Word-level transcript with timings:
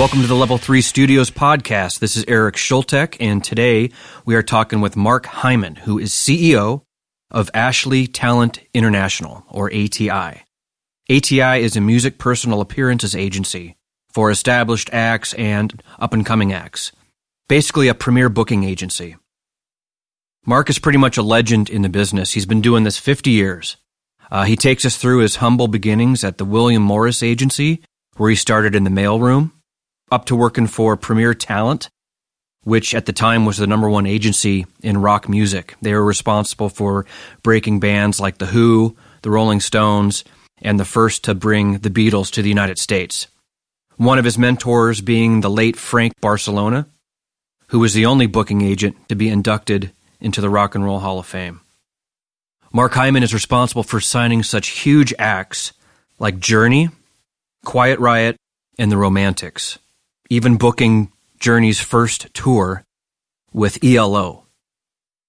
Welcome 0.00 0.22
to 0.22 0.26
the 0.26 0.34
Level 0.34 0.56
3 0.56 0.80
Studios 0.80 1.30
podcast. 1.30 1.98
This 1.98 2.16
is 2.16 2.24
Eric 2.26 2.54
Schultek, 2.54 3.18
and 3.20 3.44
today 3.44 3.90
we 4.24 4.34
are 4.34 4.42
talking 4.42 4.80
with 4.80 4.96
Mark 4.96 5.26
Hyman, 5.26 5.76
who 5.76 5.98
is 5.98 6.10
CEO 6.10 6.84
of 7.30 7.50
Ashley 7.52 8.06
Talent 8.06 8.60
International, 8.72 9.44
or 9.50 9.66
ATI. 9.66 10.42
ATI 11.10 11.62
is 11.62 11.76
a 11.76 11.82
music 11.82 12.16
personal 12.16 12.62
appearances 12.62 13.14
agency 13.14 13.76
for 14.08 14.30
established 14.30 14.88
acts 14.90 15.34
and 15.34 15.82
up 15.98 16.14
and 16.14 16.24
coming 16.24 16.50
acts. 16.50 16.92
Basically, 17.46 17.88
a 17.88 17.94
premier 17.94 18.30
booking 18.30 18.64
agency. 18.64 19.18
Mark 20.46 20.70
is 20.70 20.78
pretty 20.78 20.98
much 20.98 21.18
a 21.18 21.22
legend 21.22 21.68
in 21.68 21.82
the 21.82 21.90
business. 21.90 22.32
He's 22.32 22.46
been 22.46 22.62
doing 22.62 22.84
this 22.84 22.96
50 22.96 23.32
years. 23.32 23.76
Uh, 24.30 24.44
he 24.44 24.56
takes 24.56 24.86
us 24.86 24.96
through 24.96 25.18
his 25.18 25.36
humble 25.36 25.68
beginnings 25.68 26.24
at 26.24 26.38
the 26.38 26.46
William 26.46 26.82
Morris 26.82 27.22
Agency, 27.22 27.82
where 28.16 28.30
he 28.30 28.36
started 28.36 28.74
in 28.74 28.84
the 28.84 28.90
mailroom 28.90 29.52
up 30.10 30.24
to 30.26 30.36
working 30.36 30.66
for 30.66 30.96
Premier 30.96 31.34
Talent, 31.34 31.88
which 32.64 32.94
at 32.94 33.06
the 33.06 33.12
time 33.12 33.46
was 33.46 33.56
the 33.56 33.66
number 33.66 33.88
one 33.88 34.06
agency 34.06 34.66
in 34.82 35.00
rock 35.00 35.28
music. 35.28 35.76
They 35.80 35.94
were 35.94 36.04
responsible 36.04 36.68
for 36.68 37.06
breaking 37.42 37.80
bands 37.80 38.20
like 38.20 38.38
The 38.38 38.46
Who, 38.46 38.96
The 39.22 39.30
Rolling 39.30 39.60
Stones, 39.60 40.24
and 40.60 40.78
the 40.78 40.84
first 40.84 41.24
to 41.24 41.34
bring 41.34 41.78
the 41.78 41.90
Beatles 41.90 42.30
to 42.32 42.42
the 42.42 42.48
United 42.48 42.78
States. 42.78 43.28
One 43.96 44.18
of 44.18 44.24
his 44.24 44.38
mentors 44.38 45.00
being 45.00 45.40
the 45.40 45.50
late 45.50 45.76
Frank 45.76 46.14
Barsalona, 46.20 46.86
who 47.68 47.78
was 47.78 47.94
the 47.94 48.06
only 48.06 48.26
booking 48.26 48.62
agent 48.62 48.96
to 49.08 49.14
be 49.14 49.28
inducted 49.28 49.92
into 50.20 50.40
the 50.40 50.50
Rock 50.50 50.74
and 50.74 50.84
Roll 50.84 50.98
Hall 50.98 51.18
of 51.18 51.26
Fame. 51.26 51.60
Mark 52.72 52.92
Hyman 52.92 53.22
is 53.22 53.34
responsible 53.34 53.82
for 53.82 54.00
signing 54.00 54.42
such 54.42 54.68
huge 54.68 55.14
acts 55.18 55.72
like 56.18 56.38
Journey, 56.38 56.90
Quiet 57.64 57.98
Riot, 57.98 58.36
and 58.78 58.92
The 58.92 58.96
Romantics 58.96 59.78
even 60.30 60.56
booking 60.56 61.12
Journey's 61.40 61.80
first 61.80 62.32
tour 62.32 62.84
with 63.52 63.84
ELO. 63.84 64.46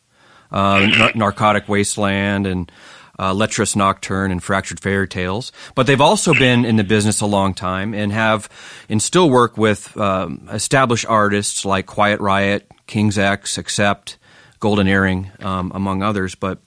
uh, 0.51 1.11
Narcotic 1.15 1.69
Wasteland 1.69 2.47
and 2.47 2.71
uh, 3.19 3.33
Lecherous 3.33 3.77
Nocturne 3.77 4.33
and 4.33 4.43
Fractured 4.43 4.81
Fairy 4.81 5.07
Tales. 5.07 5.53
But 5.75 5.87
they've 5.87 6.01
also 6.01 6.35
been 6.35 6.65
in 6.65 6.77
the 6.77 6.85
business 6.85 7.21
a 7.21 7.27
long 7.27 7.55
time 7.55 7.95
and 7.95 8.13
have 8.13 8.49
and 8.89 9.01
still 9.01 9.31
work 9.31 9.57
with 9.57 9.97
um, 9.97 10.49
established 10.51 11.07
artists 11.07 11.65
like 11.65 11.87
Quiet 11.87 12.21
Riot, 12.21 12.69
King's 12.87 13.19
X, 13.19 13.59
Accept, 13.59 14.19
Golden 14.59 14.89
Earring, 14.89 15.31
um, 15.41 15.71
among 15.75 16.03
others. 16.03 16.35
But 16.35 16.59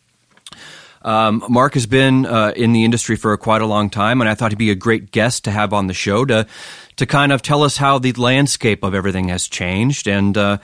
um, 1.06 1.44
Mark 1.48 1.76
has 1.76 1.86
been 1.86 2.26
uh, 2.26 2.52
in 2.56 2.74
the 2.74 2.84
industry 2.84 3.16
for 3.16 3.38
quite 3.38 3.62
a 3.62 3.68
long 3.68 3.92
time, 3.92 4.22
and 4.22 4.30
I 4.30 4.34
thought 4.34 4.52
he'd 4.52 4.58
be 4.58 4.72
a 4.72 4.76
great 4.76 5.12
guest 5.12 5.44
to 5.44 5.52
have 5.52 5.72
on 5.72 5.86
the 5.86 5.94
show 5.94 6.26
to 6.26 6.48
to 6.96 7.06
kind 7.06 7.32
of 7.32 7.42
tell 7.42 7.62
us 7.62 7.78
how 7.78 8.00
the 8.00 8.12
landscape 8.14 8.84
of 8.84 8.96
everything 8.96 9.28
has 9.28 9.48
changed. 9.48 10.08
And 10.08 10.36
uh, 10.36 10.58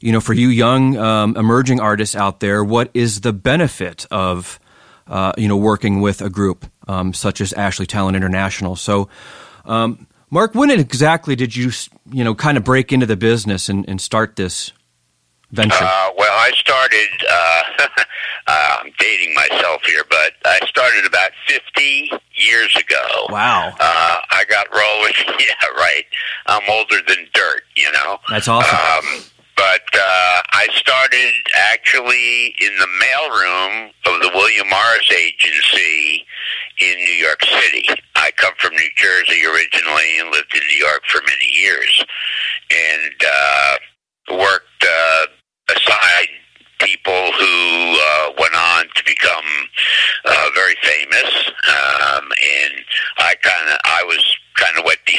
you 0.00 0.10
know 0.10 0.20
for 0.20 0.34
you 0.34 0.48
young 0.48 0.96
um, 0.96 1.36
emerging 1.36 1.78
artists 1.80 2.16
out 2.16 2.40
there 2.40 2.64
what 2.64 2.90
is 2.92 3.20
the 3.20 3.32
benefit 3.32 4.06
of 4.10 4.58
uh, 5.06 5.32
you 5.38 5.46
know 5.46 5.56
working 5.56 6.00
with 6.00 6.20
a 6.22 6.28
group 6.28 6.66
um, 6.88 7.14
such 7.14 7.40
as 7.40 7.52
ashley 7.52 7.86
talent 7.86 8.16
international? 8.16 8.74
So 8.74 9.08
um, 9.64 10.08
mark 10.28 10.56
when 10.56 10.70
exactly 10.70 11.36
did 11.36 11.54
you 11.54 11.70
you 12.10 12.24
know 12.24 12.34
kind 12.34 12.58
of 12.58 12.64
break 12.64 12.92
into 12.92 13.06
the 13.06 13.16
business 13.16 13.68
and, 13.68 13.88
and 13.88 14.00
start 14.00 14.34
this 14.34 14.72
venture? 15.52 15.84
Uh, 15.84 16.10
well 16.18 16.23
i 16.44 16.50
started 16.52 17.08
uh, 17.28 17.62
uh, 18.46 18.76
i'm 18.84 18.92
dating 18.98 19.34
myself 19.34 19.82
here 19.86 20.04
but 20.10 20.32
i 20.44 20.58
started 20.66 21.06
about 21.06 21.30
50 21.48 22.10
years 22.36 22.74
ago. 22.76 23.26
Wow. 23.30 23.72
Uh, 23.78 24.20
I 24.30 24.44
got 24.48 24.66
rolling. 24.72 25.12
Yeah, 25.44 25.68
right. 25.76 26.04
I'm 26.46 26.62
older 26.70 26.96
than 27.06 27.26
dirt, 27.34 27.62
you 27.76 27.90
know. 27.92 28.18
That's 28.30 28.48
awesome. 28.48 28.74
Um, 28.74 29.24
but 29.56 29.82
uh, 29.94 30.42
I 30.52 30.68
started 30.74 31.32
actually 31.54 32.54
in 32.60 32.72
the 32.78 32.88
mailroom 33.02 33.90
of 34.06 34.22
the 34.22 34.30
William 34.34 34.68
Morris 34.68 35.10
Agency 35.12 36.24
in 36.80 36.96
New 36.96 37.12
York 37.12 37.44
City. 37.44 37.86
I 38.16 38.30
come 38.36 38.54
from 38.58 38.72
New 38.72 38.88
Jersey 38.96 39.44
originally 39.44 40.18
and 40.18 40.30
lived 40.30 40.54
in 40.54 40.62
New 40.70 40.78
York 40.78 41.02
for 41.08 41.20
many 41.26 41.52
years, 41.52 42.04
and 42.70 43.14
uh, 43.26 43.76
worked 44.30 44.84
uh, 44.84 45.26
aside 45.76 46.28
people 46.84 47.32
who 47.32 47.96
uh, 47.96 48.30
went 48.38 48.54
on 48.54 48.84
to 48.94 49.02
become 49.04 49.44
uh, 50.24 50.48
very 50.54 50.74
famous. 50.82 51.30
Um, 51.68 52.24
and 52.24 52.74
I 53.18 53.34
kind 53.42 53.68
of, 53.70 53.78
I 53.84 54.02
was 54.04 54.24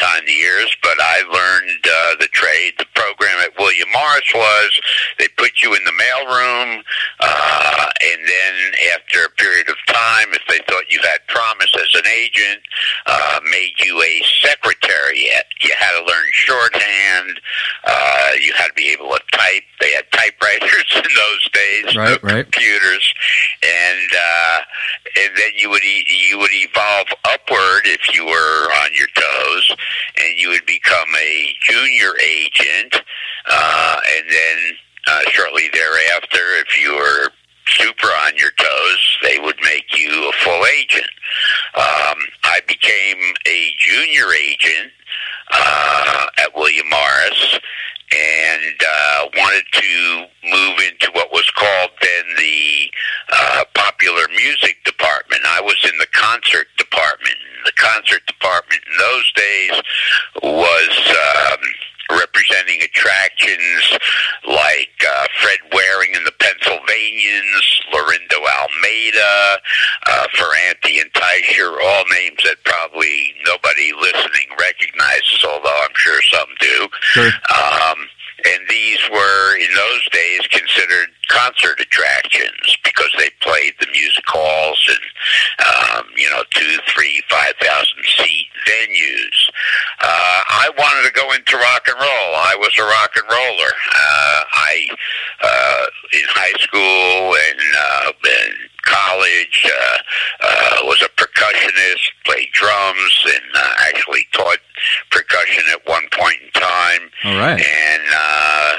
behind 0.05 0.27
the 0.27 0.33
ears, 0.33 0.75
but 0.83 0.97
I 0.99 1.21
learned 1.23 1.81
uh, 1.83 2.15
the 2.19 2.27
trade. 2.27 2.73
The 2.77 2.85
program 2.93 3.37
at 3.41 3.57
William 3.57 3.87
Morris 3.91 4.31
was 4.33 4.81
they 5.17 5.27
put 5.37 5.63
you 5.63 5.73
in 5.73 5.83
the 5.83 5.91
mailroom, 5.91 6.83
uh, 7.19 7.89
and 8.03 8.19
then 8.27 8.53
after 8.93 9.25
a 9.25 9.29
period 9.29 9.67
of 9.69 9.75
time, 9.87 10.27
if 10.31 10.41
they 10.47 10.59
thought 10.69 10.85
you 10.91 10.99
had 11.01 11.25
promise 11.27 11.73
as 11.73 11.89
an 11.95 12.07
agent, 12.07 12.61
uh, 13.07 13.39
made 13.49 13.73
you 13.83 14.01
a 14.01 14.21
secretary. 14.41 15.25
You 15.63 15.71
had 15.79 15.97
to 15.97 16.05
learn 16.05 16.25
shorthand. 16.31 17.39
Uh, 17.85 18.31
you 18.41 18.53
had 18.53 18.67
to 18.67 18.73
be 18.73 18.89
able 18.89 19.09
to 19.09 19.21
type. 19.31 19.63
They 19.81 19.91
had 19.91 20.05
typewriters 20.11 20.85
in 20.95 21.01
those 21.01 21.49
days, 21.51 21.95
right, 21.95 22.23
no 22.23 22.29
right. 22.29 22.43
computers, 22.43 23.13
and 23.63 24.09
uh, 24.13 24.59
and 25.17 25.35
then 25.35 25.51
you 25.57 25.69
would 25.69 25.83
e- 25.83 26.05
you 26.29 26.37
would 26.37 26.53
evolve 26.53 27.07
upward 27.25 27.81
if 27.85 28.13
you 28.15 28.25
were 28.25 28.69
on 28.83 28.89
your 28.93 29.07
toes 29.15 29.55
toes, 29.55 29.75
and 30.17 30.37
you 30.37 30.49
would 30.49 30.65
become 30.65 31.07
a 31.17 31.53
junior 31.61 32.11
agent, 32.23 33.01
uh, 33.49 33.99
and 34.17 34.25
then 34.29 34.57
uh, 35.07 35.21
shortly 35.29 35.69
thereafter, 35.73 36.39
if 36.59 36.81
you 36.81 36.95
were 36.95 37.29
super 37.67 38.07
on 38.07 38.35
your 38.37 38.51
toes, 38.51 39.17
they 39.23 39.39
would 39.39 39.57
make 39.63 39.97
you 39.97 40.29
a 40.29 40.33
full 40.43 40.65
agent. 40.77 41.09
Um, 41.75 42.17
I 42.43 42.61
became 42.67 43.33
a 43.47 43.71
junior 43.77 44.33
agent 44.33 44.91
uh, 45.51 46.27
at 46.39 46.55
William 46.55 46.89
Morris 46.89 47.59
and 48.11 48.75
uh, 48.81 49.27
wanted 49.35 49.65
to 49.73 50.25
move 50.43 50.79
into 50.79 51.09
what 51.13 51.31
was 51.31 51.49
called 51.51 51.89
then 52.01 52.23
the 52.37 52.91
uh, 53.33 53.63
popular 53.73 54.27
music 54.29 54.77
department. 54.85 55.41
I 55.45 55.61
was 55.61 55.77
in 55.83 55.97
the 55.97 56.07
concert 56.13 56.67
department. 56.77 57.35
The 57.65 57.71
concert 57.77 58.25
department 58.27 58.81
in 58.85 58.97
those 58.97 59.31
days 59.33 59.81
was 60.43 61.15
um, 61.51 61.59
representing 62.11 62.81
attractions 62.81 63.97
like 64.47 64.93
uh, 65.01 65.25
Fred 65.41 65.59
Waring 65.73 66.15
and 66.15 66.25
the 66.25 66.33
Pennsylvanians, 66.39 67.81
Laurindo 67.91 68.37
Almeida, 68.37 69.57
uh, 70.07 70.27
Ferrante 70.33 70.99
and 70.99 71.11
Teicher, 71.13 71.73
all 71.83 72.05
names 72.13 72.39
that 72.45 72.57
probably 72.63 73.33
nobody 73.45 73.91
listening 73.93 74.49
recognizes, 74.59 75.43
although 75.43 75.81
I'm 75.83 75.95
sure 75.95 76.21
some 76.31 76.49
do. 76.59 76.87
Sure. 77.15 77.31
Um, 77.31 77.95
and 78.45 78.59
these 78.69 78.99
were 79.09 79.55
in 79.55 79.73
those 79.73 80.05
days 80.11 80.41
considered 80.51 81.07
concert 81.29 81.79
attractions 81.79 82.77
because 82.83 83.09
they 83.17 83.29
played 83.39 83.73
the 83.79 83.87
music 83.87 84.23
halls 84.27 84.77
and 84.91 84.99
um, 85.65 86.05
you 86.17 86.29
know 86.29 86.43
two, 86.51 86.77
three, 86.93 87.23
five 87.29 87.53
thousand 87.61 88.03
seat 88.17 88.47
venues. 88.67 89.37
Uh, 90.03 90.41
I 90.49 90.69
wanted 90.77 91.07
to 91.07 91.13
go 91.15 91.31
into 91.31 91.55
rock 91.55 91.87
and 91.87 91.95
roll. 91.95 92.35
I 92.35 92.55
was 92.59 92.75
a 92.77 92.83
rock 92.83 93.11
and 93.15 93.25
roller. 93.31 93.71
Uh, 93.95 94.43
I 94.53 94.87
uh, 95.41 95.85
in 96.13 96.25
high 96.27 96.59
school 96.59 97.35
and, 97.35 97.61
uh, 97.79 98.11
and 98.11 98.55
college 98.85 99.65
uh, 99.65 99.97
uh, 100.41 100.77
was 100.83 101.01
a 101.01 101.09
percussionist, 101.19 102.05
played 102.25 102.49
drums, 102.53 103.25
and 103.25 103.45
uh, 103.55 103.73
actually 103.89 104.25
taught 104.33 104.59
percussion 105.11 105.63
at 105.71 105.81
one 105.87 106.03
point 106.11 106.37
in 106.41 106.51
time. 106.61 107.01
All 107.25 107.37
right. 107.37 107.59
And 107.59 108.03
uh, 108.13 108.75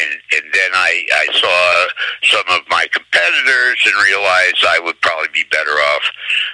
and 0.00 0.10
and 0.38 0.46
then 0.54 0.70
I 0.74 1.04
I 1.12 1.26
saw 1.34 1.86
some 2.30 2.46
of 2.56 2.62
my 2.70 2.86
competitors 2.92 3.78
and 3.84 3.94
realized 4.04 4.64
I 4.66 4.78
would 4.80 5.00
probably 5.02 5.28
be 5.34 5.44
better 5.50 5.70
off 5.70 6.02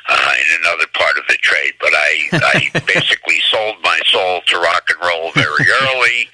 uh, 0.09 0.33
in 0.41 0.61
another 0.65 0.87
part 0.95 1.17
of 1.19 1.25
the 1.29 1.37
trade. 1.41 1.75
But 1.81 1.93
I 1.95 2.29
I 2.33 2.81
basically 2.87 3.41
sold 3.51 3.77
my 3.83 4.01
soul 4.07 4.41
to 4.47 4.59
rock 4.59 4.83
and 4.94 5.08
roll 5.08 5.32
very 5.32 5.67
early, 5.82 6.29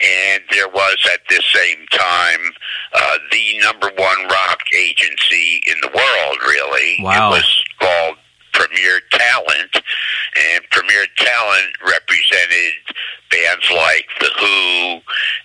and 0.00 0.42
there 0.50 0.68
was 0.68 0.96
at 1.12 1.20
this 1.28 1.44
same 1.52 1.86
time 1.92 2.40
uh, 2.94 3.18
the 3.32 3.58
number 3.62 3.90
one 3.96 4.26
rock 4.28 4.60
agency 4.76 5.62
in 5.66 5.74
the 5.82 5.88
world. 5.94 6.38
Really, 6.46 6.96
Wow. 7.00 7.28
it 7.32 7.36
was 7.38 7.64
called 7.80 8.16
Premier 8.52 9.00
Talent, 9.12 9.74
and 10.54 10.64
Premier 10.70 11.06
Talent 11.16 11.72
represented 11.84 12.72
bands 13.30 13.68
like 13.74 14.06
The 14.20 14.30
Who 14.38 15.00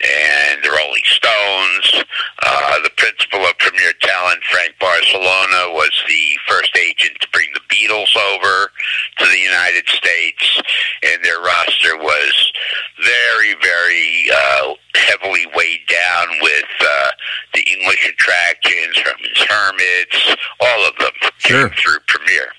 and 0.05 0.61
the 0.63 0.69
Rolling 0.69 1.01
Stones. 1.05 2.03
Uh, 2.45 2.79
the 2.83 2.91
principal 2.97 3.39
of 3.45 3.57
Premier 3.57 3.93
Talent, 4.01 4.43
Frank 4.51 4.75
Barsalona, 4.79 5.73
was 5.73 5.91
the 6.07 6.37
first 6.47 6.77
agent 6.77 7.17
to 7.21 7.27
bring 7.33 7.47
the 7.55 7.61
Beatles 7.73 8.15
over 8.33 8.69
to 9.17 9.25
the 9.25 9.39
United 9.39 9.87
States, 9.89 10.61
and 11.01 11.23
their 11.25 11.39
roster 11.41 11.97
was 11.97 12.51
very, 13.03 13.55
very 13.59 14.27
uh, 14.31 14.73
heavily 14.95 15.47
weighed 15.55 15.87
down 15.89 16.27
with 16.43 16.65
uh, 16.81 17.09
the 17.55 17.61
English 17.71 18.07
attractions, 18.07 18.97
Herman's 18.97 19.41
Hermits, 19.49 20.35
all 20.61 20.87
of 20.87 20.95
them 20.99 21.11
Sure. 21.39 21.69
came 21.69 21.77
through 21.77 21.99
Premier. 22.07 22.49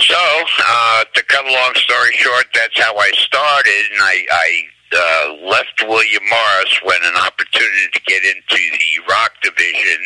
So, 0.00 0.16
uh, 0.16 1.04
to 1.14 1.22
cut 1.24 1.44
a 1.44 1.52
long 1.52 1.74
story 1.74 2.12
short, 2.16 2.46
that's 2.54 2.78
how 2.80 2.96
I 2.96 3.10
started, 3.12 3.82
and 3.92 4.00
I, 4.00 4.26
I 4.32 4.62
uh, 4.92 5.46
left 5.46 5.84
William 5.86 6.22
Morris 6.28 6.80
when 6.82 6.98
an 7.04 7.14
opportunity 7.16 7.86
to 7.92 8.00
get 8.06 8.22
into 8.24 8.56
the 8.56 9.04
rock 9.08 9.32
division 9.42 10.00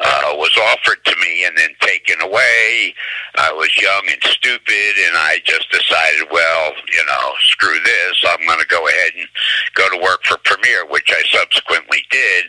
uh, 0.00 0.32
was 0.34 0.50
offered 0.74 1.02
to 1.06 1.16
me 1.22 1.44
and 1.46 1.56
then 1.56 1.70
taken 1.80 2.20
away. 2.20 2.92
I 3.38 3.52
was 3.52 3.70
young 3.80 4.02
and 4.10 4.22
stupid, 4.24 4.92
and 5.06 5.16
I 5.16 5.38
just 5.46 5.70
decided, 5.70 6.26
well, 6.32 6.72
you 6.92 7.04
know, 7.06 7.32
screw 7.52 7.78
this. 7.84 8.24
I'm 8.28 8.44
going 8.44 8.60
to 8.60 8.66
go 8.66 8.86
ahead 8.88 9.12
and 9.18 9.28
go 9.76 9.88
to 9.96 10.02
work 10.02 10.24
for 10.24 10.36
Premier, 10.44 10.84
which 10.90 11.08
I 11.10 11.22
subsequently 11.30 12.02
did. 12.10 12.44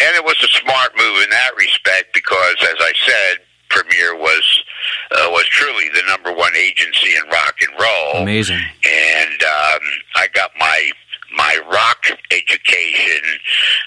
And 0.00 0.14
it 0.16 0.24
was 0.24 0.36
a 0.42 0.48
smart 0.48 0.92
move 0.96 1.22
in 1.24 1.30
that 1.30 1.50
respect 1.58 2.14
because, 2.14 2.56
as 2.62 2.76
I 2.78 2.92
said, 3.04 3.38
Premier 3.68 4.16
was 4.16 4.64
uh, 5.12 5.28
was 5.30 5.44
truly 5.46 5.88
the 5.94 6.02
number 6.08 6.32
one 6.32 6.49
agency 6.60 7.14
in 7.16 7.22
rock 7.32 7.54
and 7.60 7.80
roll 7.80 8.22
Amazing. 8.22 8.60
and 8.84 9.42
um, 9.42 9.80
I 10.16 10.28
got 10.34 10.50
my 10.58 10.90
my 11.36 11.58
rock 11.70 12.04
education 12.32 13.22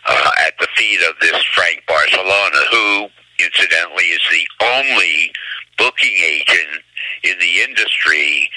uh, 0.07 0.31
at 0.47 0.53
the 0.59 0.67
feet 0.77 0.99
of 1.09 1.13
this 1.21 1.43
Frank 1.53 1.83
Barsalona, 1.87 2.61
who 2.71 3.07
incidentally 3.39 4.05
is 4.05 4.21
the 4.31 4.47
only 4.65 5.31
booking 5.77 6.15
agent 6.23 6.81
in 7.23 7.37
the 7.39 7.61
industry 7.61 8.49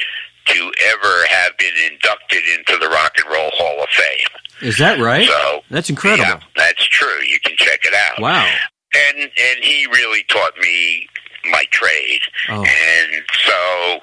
to 0.46 0.72
ever 0.92 1.26
have 1.28 1.56
been 1.58 1.74
inducted 1.90 2.42
into 2.56 2.76
the 2.78 2.88
Rock 2.88 3.12
and 3.18 3.26
Roll 3.32 3.50
Hall 3.54 3.82
of 3.82 3.88
Fame. 3.90 4.28
Is 4.68 4.78
that 4.78 5.00
right? 5.00 5.26
So 5.26 5.60
That's 5.70 5.90
incredible. 5.90 6.22
yeah, 6.24 6.40
that's 6.56 6.86
true. 6.86 7.20
You 7.26 7.38
can 7.44 7.56
check 7.56 7.80
it 7.84 7.92
out. 7.94 8.20
Wow. 8.22 8.48
And 8.94 9.18
and 9.22 9.64
he 9.64 9.86
really 9.88 10.22
taught 10.28 10.56
me 10.62 11.08
my 11.50 11.64
trade. 11.70 12.20
Oh. 12.48 12.64
And 12.64 13.22
so 13.44 14.00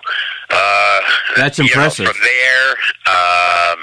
uh, 0.50 1.00
That's 1.36 1.58
you 1.58 1.66
know, 1.66 1.70
impressive. 1.72 2.06
from 2.08 2.16
there, 2.24 2.70
um, 3.08 3.80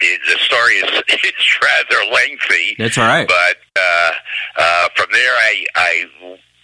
it, 0.00 0.20
the 0.26 0.38
story 0.38 0.74
is 0.74 1.02
it's 1.08 1.58
rather 1.62 2.12
lengthy. 2.12 2.76
That's 2.78 2.98
all 2.98 3.06
right. 3.06 3.26
But 3.26 3.56
uh, 3.76 4.10
uh, 4.58 4.88
from 4.96 5.06
there, 5.12 5.32
I 5.32 5.64
I, 5.76 6.04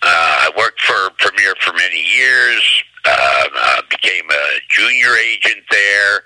uh, 0.02 0.06
I 0.06 0.50
worked 0.56 0.80
for 0.80 1.10
Premier 1.18 1.54
for 1.60 1.72
many 1.74 2.02
years. 2.14 2.82
Uh, 3.06 3.44
uh, 3.56 3.82
became 3.88 4.24
a 4.30 4.58
junior 4.68 5.16
agent 5.16 5.64
there, 5.70 6.24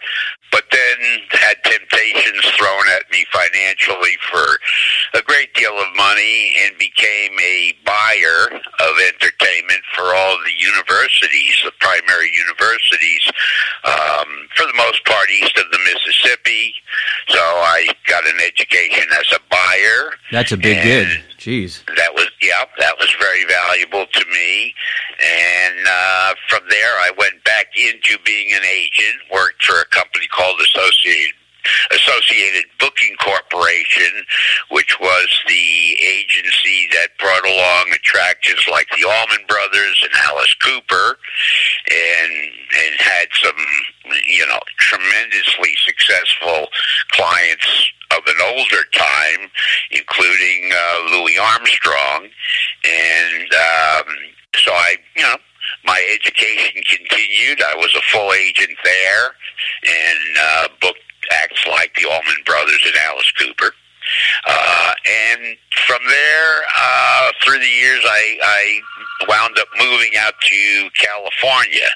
but 0.52 0.64
then 0.70 1.20
had 1.32 1.56
temptations 1.64 2.44
thrown 2.54 2.84
at 2.94 3.10
me 3.10 3.24
financially 3.32 4.16
for 4.30 5.18
a 5.18 5.22
great 5.22 5.52
deal 5.54 5.72
of 5.72 5.96
money, 5.96 6.54
and 6.62 6.76
became 6.78 7.32
a 7.40 7.74
buyer 7.84 8.52
of 8.52 8.92
entertainment 9.08 9.80
for 9.96 10.14
all 10.14 10.36
the 10.44 10.52
universities, 10.58 11.56
the 11.64 11.72
primary 11.80 12.30
universities, 12.36 13.24
um, 13.84 14.28
for 14.54 14.66
the 14.66 14.74
most 14.76 15.04
part 15.04 15.28
east 15.30 15.56
of 15.56 15.64
the 15.72 15.78
Mississippi. 15.92 16.74
So 17.28 17.40
I 17.40 17.88
got 18.06 18.24
an 18.26 18.38
education 18.46 19.04
as 19.18 19.32
a 19.32 19.40
buyer 19.50 20.12
That's 20.30 20.52
a 20.52 20.56
big 20.56 20.76
and 20.78 21.08
gig. 21.08 21.18
Jeez. 21.38 21.82
Yeah, 22.42 22.64
that 22.78 22.98
was 22.98 23.14
very 23.20 23.44
valuable 23.44 24.06
to 24.06 24.24
me. 24.26 24.74
And 25.22 25.86
uh, 25.88 26.34
from 26.48 26.62
there, 26.68 26.94
I 26.98 27.12
went 27.16 27.42
back 27.44 27.66
into 27.76 28.18
being 28.24 28.52
an 28.52 28.64
agent. 28.64 29.16
Worked 29.32 29.64
for 29.64 29.80
a 29.80 29.86
company 29.86 30.26
called 30.26 30.60
Associated 30.60 31.34
Associated 31.92 32.64
Booking 32.80 33.14
Corporation, 33.22 34.26
which 34.70 34.98
was 35.00 35.28
the 35.46 35.96
agency 36.02 36.88
that 36.92 37.16
brought 37.18 37.46
along 37.46 37.92
attractions 37.94 38.66
like 38.70 38.88
the 38.98 39.06
Allman 39.06 39.46
Brothers 39.46 40.00
and 40.02 40.12
Alice 40.26 40.54
Cooper, 40.54 41.18
and 41.90 42.32
and 42.32 43.00
had 43.00 43.26
some 43.42 43.56
you 44.28 44.46
know 44.46 44.60
tremendously 44.78 45.74
successful 45.84 46.68
clients 47.12 47.92
of 48.16 48.22
an 48.26 48.56
older 48.56 48.84
time, 48.92 49.50
including 49.90 50.70
uh, 50.72 50.98
Louis 51.12 51.38
Armstrong, 51.38 52.28
and 52.84 53.52
um, 53.54 54.04
so 54.56 54.70
I, 54.72 54.96
you 55.16 55.22
know, 55.22 55.36
my 55.84 56.04
education 56.14 56.82
continued. 56.88 57.62
I 57.62 57.74
was 57.76 57.94
a 57.96 58.02
full 58.12 58.32
agent 58.32 58.76
there, 58.84 59.26
and 59.84 60.36
uh, 60.40 60.68
booked 60.80 60.98
acts 61.32 61.66
like 61.66 61.94
the 61.94 62.08
Allman 62.08 62.42
Brothers 62.44 62.80
and 62.86 62.96
Alice 62.96 63.32
Cooper. 63.38 63.72
Uh, 64.46 64.92
and 65.08 65.56
from 65.86 66.00
there, 66.06 66.62
uh, 66.78 67.32
through 67.44 67.58
the 67.58 67.66
years, 67.66 68.00
I, 68.04 68.38
I 68.42 68.80
wound 69.28 69.58
up 69.58 69.68
moving 69.78 70.12
out 70.18 70.34
to 70.40 70.88
California. 70.98 71.88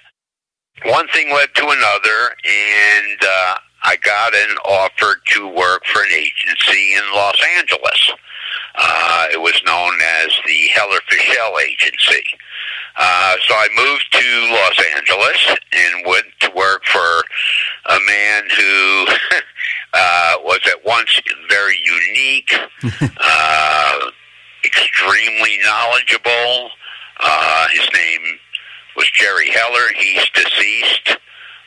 One 0.85 1.09
thing 1.09 1.33
led 1.33 1.55
to 1.55 1.65
another, 1.65 2.37
and 2.45 3.19
uh, 3.23 3.55
I 3.85 3.97
got 4.05 4.35
an 4.35 4.57
offer 4.67 5.21
to 5.33 5.49
work 5.49 5.85
for 5.87 6.03
an 6.03 6.13
agency 6.13 6.95
in 6.95 7.03
Los 7.15 7.41
Angeles. 7.57 8.13
Uh, 8.77 9.27
it 9.33 9.41
was 9.41 9.61
known 9.65 9.95
as 10.23 10.31
the 10.47 10.67
Heller 10.75 11.01
Fischel 11.11 11.63
Agency. 11.63 12.25
Uh, 12.99 13.35
so 13.47 13.55
I 13.55 13.69
moved 13.77 14.07
to 14.13 14.53
Los 14.53 14.87
Angeles 14.97 15.57
and 15.73 16.07
went 16.07 16.27
to 16.41 16.51
work 16.55 16.85
for 16.85 17.23
a 17.87 17.99
man 18.07 18.45
who 18.57 19.07
uh, 19.95 20.36
was 20.57 20.73
at 20.73 20.85
once 20.85 21.21
very 21.49 21.77
unique, 21.85 22.53
uh, 23.21 23.99
extremely 24.65 25.59
knowledgeable. 25.65 26.71
Uh, 27.21 27.69
his 27.73 27.89
name 27.95 28.39
was 28.97 29.09
Jerry 29.13 29.51
Heller. 29.51 29.93
He's 29.99 30.29
deceased 30.31 31.19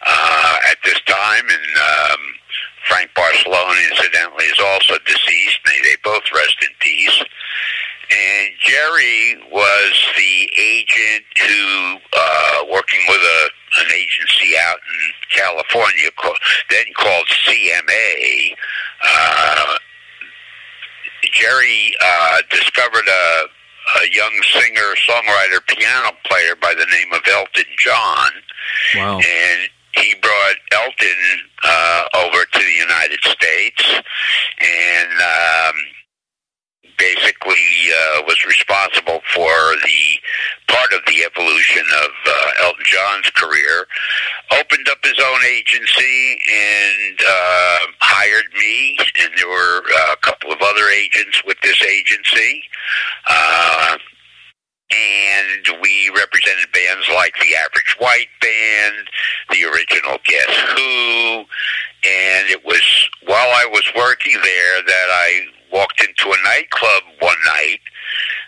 uh, 0.05 0.57
at 0.71 0.77
this 0.83 0.99
time, 1.05 1.43
and 1.49 1.77
um, 1.77 2.19
Frank 2.87 3.11
Barsalona, 3.15 3.91
incidentally, 3.91 4.45
is 4.45 4.59
also 4.59 4.95
deceased. 5.05 5.59
May 5.65 5.79
they 5.83 5.95
both 6.03 6.23
rest 6.33 6.55
in 6.61 6.69
peace. 6.79 7.23
And 8.11 8.49
Jerry 8.59 9.37
was 9.51 9.93
the 10.17 10.49
agent 10.59 11.25
who, 11.47 11.97
uh, 12.17 12.63
working 12.71 13.01
with 13.07 13.21
a 13.21 13.49
an 13.81 13.85
agency 13.93 14.57
out 14.57 14.77
in 14.79 15.39
California, 15.39 16.09
called, 16.17 16.37
then 16.71 16.85
called 16.97 17.27
CMA. 17.45 18.55
Uh, 19.07 19.77
Jerry 21.31 21.93
uh, 22.03 22.37
discovered 22.49 23.07
a, 23.07 23.43
a 24.01 24.09
young 24.11 24.31
singer, 24.53 24.95
songwriter, 25.07 25.59
piano 25.67 26.11
player 26.25 26.55
by 26.59 26.73
the 26.73 26.85
name 26.91 27.13
of 27.13 27.21
Elton 27.31 27.65
John, 27.77 28.31
Wow. 28.95 29.19
and 29.19 29.69
he 29.93 30.15
brought 30.15 30.55
Elton 30.71 31.19
uh, 31.63 32.03
over 32.17 32.45
to 32.45 32.59
the 32.59 32.71
United 32.71 33.19
States, 33.23 33.83
and 34.59 35.11
um, 35.11 35.75
basically 36.99 37.55
uh, 37.89 38.21
was 38.27 38.37
responsible 38.45 39.21
for 39.33 39.49
the 39.83 40.19
part 40.67 40.93
of 40.93 41.01
the 41.07 41.23
evolution 41.23 41.83
of 42.03 42.11
uh, 42.27 42.65
Elton 42.65 42.85
John's 42.85 43.29
career, 43.31 43.87
opened 44.59 44.87
up 44.89 44.99
his 45.03 45.17
own 45.17 45.39
agency 45.49 46.37
and 46.51 47.19
uh, 47.19 47.77
hired 48.01 48.51
me, 48.59 48.97
and 49.21 49.31
there 49.37 49.47
were 49.47 49.81
uh, 49.81 50.13
a 50.13 50.17
couple 50.21 50.51
of 50.51 50.59
other 50.61 50.89
agents 50.89 51.41
with 51.47 51.57
this 51.63 51.81
agency. 51.81 52.61
Uh, 53.29 53.97
and 54.91 55.81
we 55.81 56.09
represented 56.09 56.71
bands 56.73 57.07
like 57.13 57.33
the 57.41 57.55
Average 57.55 57.95
White 57.99 58.29
Band, 58.41 59.07
the 59.51 59.63
original 59.65 60.17
Guess 60.25 60.57
Who, 60.75 61.45
and 62.03 62.49
it 62.49 62.65
was 62.65 62.81
while 63.25 63.37
I 63.37 63.67
was 63.71 63.83
working 63.95 64.33
there 64.33 64.81
that 64.81 65.07
I 65.11 65.45
into 66.01 66.31
a 66.31 66.43
nightclub 66.43 67.03
one 67.19 67.37
night, 67.45 67.79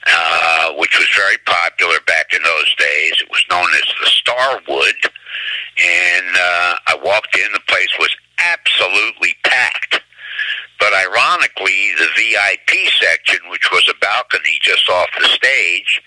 uh, 0.07 0.73
which 0.77 0.97
was 0.97 1.07
very 1.15 1.37
popular 1.45 1.97
back 2.07 2.33
in 2.33 2.41
those 2.43 2.75
days. 2.77 3.13
It 3.21 3.29
was 3.29 3.43
known 3.49 3.67
as 3.75 3.87
the 3.99 4.07
Starwood, 4.09 4.95
and 5.83 6.25
uh, 6.35 6.75
I 6.87 6.97
walked 7.03 7.35
in. 7.35 7.51
The 7.53 7.59
place 7.67 7.89
was 7.99 8.09
absolutely 8.39 9.35
packed. 9.43 10.01
But 10.79 10.93
ironically, 10.93 11.93
the 11.99 12.07
VIP 12.17 12.89
section, 12.99 13.37
which 13.51 13.69
was 13.71 13.87
a 13.89 13.93
balcony 14.01 14.57
just 14.63 14.89
off 14.89 15.09
the 15.19 15.27
stage, 15.27 16.01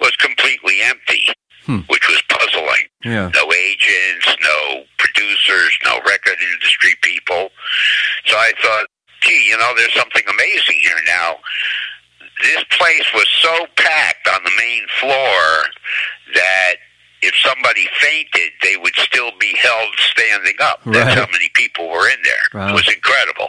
was 0.00 0.12
completely 0.16 0.80
empty, 0.82 1.28
Hmm. 1.66 1.80
which 1.86 2.08
was 2.08 2.20
puzzling. 2.28 2.88
Yeah. 3.04 3.30
No 3.34 3.52
agents, 3.52 4.26
no 4.42 4.84
producers, 4.98 5.78
no 5.84 6.00
record 6.00 6.38
industry 6.52 6.96
people. 7.02 7.50
So 8.26 8.36
I 8.36 8.52
thought, 8.60 8.86
gee, 9.20 9.46
you 9.48 9.56
know, 9.58 9.72
there's 9.76 9.94
something 9.94 10.22
amazing 10.28 10.80
here 10.82 10.98
now. 11.06 11.36
This 12.42 12.64
place 12.78 13.04
was 13.14 13.26
so 13.42 13.66
packed 13.76 14.28
on 14.28 14.42
the 14.44 14.52
main 14.58 14.84
floor 15.00 15.64
that 16.34 16.74
if 17.20 17.34
somebody 17.44 17.86
fainted, 18.00 18.52
they 18.62 18.76
would 18.76 18.94
still 18.96 19.32
be 19.40 19.52
held 19.60 19.92
standing 19.98 20.54
up. 20.60 20.80
That's 20.86 21.16
Right. 21.16 21.18
how 21.18 21.26
many 21.32 21.50
people 21.54 21.88
were 21.88 22.08
in 22.08 22.22
there. 22.22 22.44
Wow. 22.54 22.68
It 22.70 22.74
was 22.74 22.88
incredible. 22.88 23.48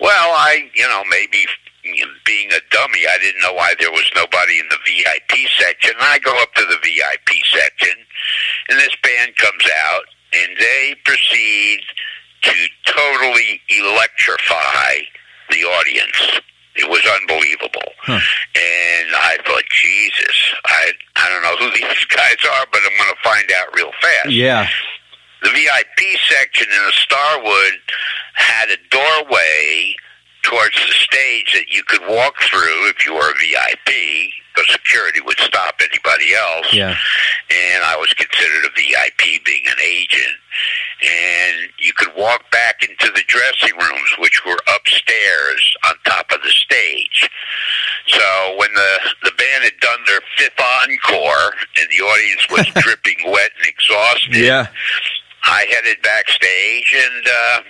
Well, 0.00 0.30
I, 0.32 0.70
you 0.74 0.88
know, 0.88 1.04
maybe 1.10 1.46
you 1.84 2.04
know, 2.04 2.12
being 2.24 2.50
a 2.52 2.58
dummy, 2.72 3.06
I 3.06 3.16
didn't 3.18 3.40
know 3.42 3.52
why 3.52 3.74
there 3.78 3.92
was 3.92 4.10
nobody 4.16 4.58
in 4.58 4.68
the 4.70 4.78
VIP 4.84 5.46
section. 5.56 5.92
And 5.92 6.02
I 6.02 6.18
go 6.18 6.32
up 6.42 6.52
to 6.54 6.64
the 6.64 6.78
VIP 6.82 7.44
section, 7.44 7.94
and 8.68 8.78
this 8.80 8.96
band 9.04 9.36
comes 9.36 9.62
out, 9.86 10.02
and 10.32 10.45
they 10.58 10.94
proceed 11.04 11.80
to 12.42 12.52
totally 12.86 13.60
electrify 13.68 14.94
the 15.50 15.64
audience. 15.64 16.40
It 16.76 16.88
was 16.88 17.02
unbelievable. 17.20 17.92
Huh. 18.02 18.20
And 18.54 19.08
I 19.14 19.38
thought, 19.46 19.64
Jesus, 19.72 20.36
I 20.66 20.92
I 21.16 21.28
don't 21.28 21.42
know 21.42 21.56
who 21.66 21.70
these 21.74 22.04
guys 22.06 22.36
are, 22.44 22.66
but 22.70 22.80
I'm 22.84 22.96
going 22.96 23.14
to 23.14 23.22
find 23.22 23.50
out 23.52 23.74
real 23.74 23.92
fast. 24.02 24.30
Yeah. 24.30 24.68
The 25.42 25.50
VIP 25.50 26.18
section 26.28 26.66
in 26.70 26.82
the 26.84 26.92
Starwood 26.92 27.78
had 28.34 28.68
a 28.70 28.76
doorway 28.90 29.94
towards 30.42 30.74
the 30.74 30.92
stage 30.92 31.52
that 31.54 31.68
you 31.70 31.82
could 31.84 32.02
walk 32.08 32.34
through 32.40 32.88
if 32.88 33.04
you 33.04 33.14
were 33.14 33.30
a 33.30 33.34
VIP, 33.34 34.32
because 34.56 34.72
security 34.72 35.20
would 35.20 35.38
stop 35.38 35.74
anybody 35.80 36.34
else. 36.34 36.72
Yeah. 36.72 36.96
And 37.50 37.84
I 37.84 37.96
was 37.96 38.08
considered 38.14 38.64
a 38.64 38.70
VIP 38.74 39.44
being 39.44 39.62
an 39.66 39.80
agent. 39.84 40.36
And 41.04 41.68
you 41.78 41.92
could 41.92 42.08
walk 42.16 42.50
back 42.50 42.82
into 42.82 43.12
the 43.12 43.22
dressing 43.26 43.76
rooms, 43.76 44.10
which 44.18 44.40
were 44.46 44.58
upstairs 44.74 45.76
on 45.86 45.94
top 46.04 46.32
of 46.32 46.40
the 46.42 46.50
stage. 46.50 47.28
So 48.08 48.56
when 48.56 48.72
the, 48.72 48.98
the 49.24 49.32
band 49.36 49.64
had 49.64 49.78
done 49.80 49.98
their 50.06 50.20
fifth 50.38 50.58
encore 50.58 51.52
and 51.78 51.88
the 51.90 52.02
audience 52.02 52.46
was 52.50 52.66
dripping 52.82 53.30
wet 53.30 53.50
and 53.58 53.66
exhausted, 53.68 54.36
Yeah. 54.36 54.66
I 55.48 55.64
headed 55.70 56.02
backstage 56.02 56.92
and 56.96 57.26
uh, 57.28 57.60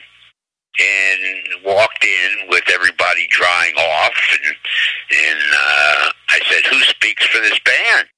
and 0.79 1.65
walked 1.65 2.05
in 2.05 2.49
with 2.49 2.65
everybody 2.73 3.27
drying 3.31 3.75
off, 3.77 4.15
and 4.45 4.55
and 5.29 5.41
uh, 5.55 6.09
I 6.37 6.41
said, 6.51 6.65
"Who 6.67 6.81
speaks 6.81 7.25
for 7.27 7.41
this 7.41 7.59
band?" 7.61 8.09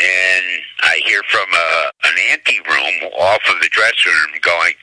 And 0.00 0.46
I 0.80 1.02
hear 1.04 1.22
from 1.28 1.48
a 1.52 1.90
an 2.04 2.14
ante 2.30 2.60
room 2.60 3.12
off 3.18 3.42
of 3.48 3.60
the 3.60 3.68
dressing 3.68 4.12
room 4.12 4.40
going, 4.40 4.74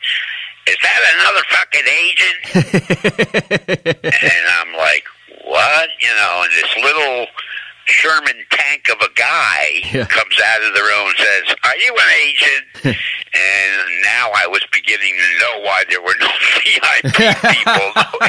"Is 0.67 0.77
that 0.83 1.01
another 1.17 1.43
fucking 1.49 1.87
agent?" 2.05 2.39
and 4.13 4.47
I'm 4.59 4.73
like, 4.77 5.05
"What?" 5.45 5.89
You 6.01 6.09
know, 6.09 6.43
and 6.43 6.53
this 6.53 6.77
little 6.83 7.27
Sherman 8.05 8.45
tank 8.51 8.87
of 8.91 9.01
a 9.01 9.11
guy 9.15 9.81
Yeah. 9.93 10.05
comes 10.05 10.37
out 10.45 10.61
of 10.61 10.73
the 10.73 10.81
room 10.81 11.07
and 11.09 11.17
says, 11.17 11.55
"Are 11.63 11.77
you 11.77 11.91
an 11.95 12.11
agent?" 12.21 12.65
and 13.33 14.01
now 14.03 14.29
I 14.35 14.45
was 14.47 14.61
beginning 14.71 15.13
to 15.15 15.39
know 15.39 15.61
why 15.65 15.83
there 15.89 16.01
were 16.01 16.15
no 16.19 16.27
VIP 16.63 17.13
people, 17.13 17.91
no 17.95 18.27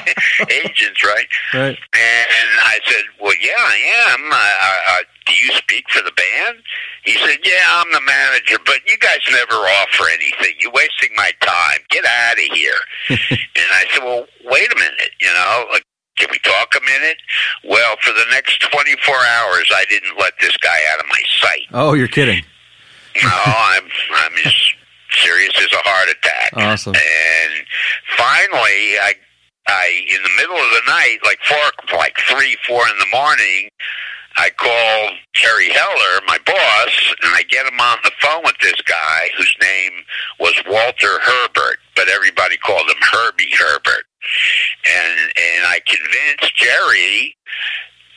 agents, 0.48 1.04
right? 1.04 1.26
Right. 1.52 1.76
And 1.92 2.48
I 2.64 2.78
said, 2.86 3.04
"Well, 3.20 3.34
yeah, 3.40 3.52
I 3.58 3.76
am. 4.14 4.20
I, 4.32 4.36
I, 4.60 4.74
I, 4.96 5.02
do 5.26 5.34
you 5.34 5.52
speak 5.52 5.84
for 5.90 6.02
the 6.02 6.12
band?" 6.12 6.58
He 7.04 7.12
said, 7.14 7.38
"Yeah, 7.44 7.82
I'm 7.84 7.92
the 7.92 8.00
manager, 8.00 8.56
but 8.64 8.80
you 8.86 8.96
guys 8.98 9.20
never 9.30 9.54
offer 9.54 10.08
anything. 10.08 10.54
You're 10.60 10.72
wasting 10.72 11.10
my 11.16 11.32
time. 11.40 11.80
Get 11.90 12.04
out 12.04 12.34
of 12.38 12.56
here." 12.56 12.80
and 13.10 13.68
I 13.72 13.84
said, 13.92 14.02
"Well, 14.04 14.26
wait 14.44 14.72
a 14.72 14.76
minute. 14.76 15.12
You 15.20 15.28
know, 15.32 15.66
like, 15.72 15.85
can 16.16 16.28
we 16.30 16.38
talk 16.38 16.74
a 16.76 16.84
minute?" 16.84 17.18
Well, 17.64 17.96
for 18.02 18.12
the 18.12 18.24
next 18.30 18.60
24 18.60 19.14
hours, 19.14 19.70
I 19.74 19.84
didn't 19.88 20.18
let 20.18 20.34
this 20.40 20.56
guy 20.58 20.78
out 20.92 21.00
of 21.00 21.06
my 21.06 21.22
sight. 21.40 21.66
Oh, 21.72 21.94
you're 21.94 22.08
kidding. 22.08 22.44
No, 23.22 23.30
I'm 23.30 23.84
I'm 24.14 24.32
as 24.44 24.54
serious 25.10 25.54
as 25.58 25.72
a 25.72 25.88
heart 25.88 26.08
attack. 26.08 26.50
Awesome. 26.56 26.94
And 26.94 27.66
finally, 28.16 28.98
I 29.00 29.14
I 29.68 30.04
in 30.08 30.22
the 30.22 30.30
middle 30.36 30.56
of 30.56 30.70
the 30.70 30.82
night, 30.86 31.18
like 31.24 31.38
four, 31.42 31.98
like 31.98 32.16
three, 32.28 32.56
four 32.66 32.82
in 32.88 32.98
the 32.98 33.06
morning, 33.12 33.70
I 34.36 34.50
call 34.50 35.16
Jerry 35.34 35.70
Heller, 35.70 36.20
my 36.26 36.38
boss, 36.44 37.14
and 37.22 37.32
I 37.34 37.42
get 37.48 37.66
him 37.66 37.80
on 37.80 37.98
the 38.04 38.12
phone 38.20 38.42
with 38.44 38.56
this 38.60 38.80
guy 38.86 39.30
whose 39.36 39.54
name 39.60 39.92
was 40.38 40.54
Walter 40.68 41.18
Herbert, 41.20 41.78
but 41.96 42.08
everybody 42.08 42.56
called 42.58 42.88
him 42.88 43.00
Herbie 43.12 43.50
Herbert. 43.58 44.04
And 44.88 45.20
and 45.20 45.64
I 45.66 45.80
convinced 45.86 46.54
Jerry 46.56 47.36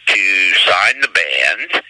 to 0.07 0.51
sign 0.65 1.01
the 1.01 1.07
band 1.07 1.83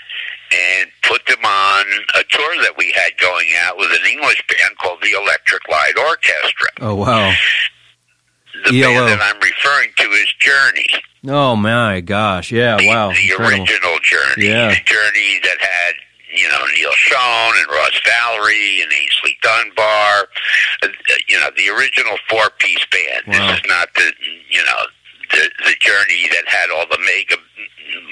and 0.51 0.89
put 1.03 1.25
them 1.27 1.43
on 1.45 1.85
a 2.15 2.23
tour 2.29 2.55
that 2.63 2.73
we 2.77 2.91
had 2.95 3.11
going 3.19 3.47
out 3.59 3.77
with 3.77 3.89
an 3.91 4.05
English 4.11 4.43
band 4.49 4.77
called 4.81 4.99
the 5.01 5.11
Electric 5.21 5.67
Light 5.69 5.93
Orchestra. 5.97 6.69
Oh, 6.81 6.95
wow. 6.95 7.31
The 8.65 8.81
ELO. 8.83 8.93
band 9.05 9.19
that 9.19 9.21
I'm 9.21 9.39
referring 9.41 9.89
to 9.97 10.03
is 10.11 10.33
Journey. 10.39 10.87
Oh, 11.27 11.55
my 11.55 12.01
gosh. 12.01 12.51
Yeah. 12.51 12.77
The, 12.77 12.87
Wow. 12.87 13.09
the 13.13 13.29
Incredible. 13.29 13.61
original 13.61 13.97
Journey. 14.03 14.47
Yeah. 14.49 14.69
The 14.69 14.81
Journey 14.85 15.39
that 15.43 15.57
had, 15.61 15.93
you 16.35 16.47
know, 16.47 16.65
Neal 16.75 16.91
Schon 16.91 17.51
and 17.57 17.67
Ross 17.71 17.99
Valory 18.05 18.81
and 18.83 18.91
Aynsley 18.91 19.35
Dunbar. 19.41 20.27
Uh, 20.83 20.87
you 21.27 21.39
know, 21.39 21.49
the 21.57 21.69
original 21.69 22.17
four-piece 22.29 22.85
band. 22.91 23.27
Wow. 23.27 23.47
This 23.47 23.59
is 23.59 23.63
not 23.67 23.89
the, 23.95 24.13
you 24.49 24.63
know, 24.65 24.81
the, 25.31 25.49
the 25.65 25.75
Journey 25.79 26.27
that 26.31 26.47
had 26.47 26.69
all 26.69 26.85
the 26.89 26.99
mega 26.99 27.41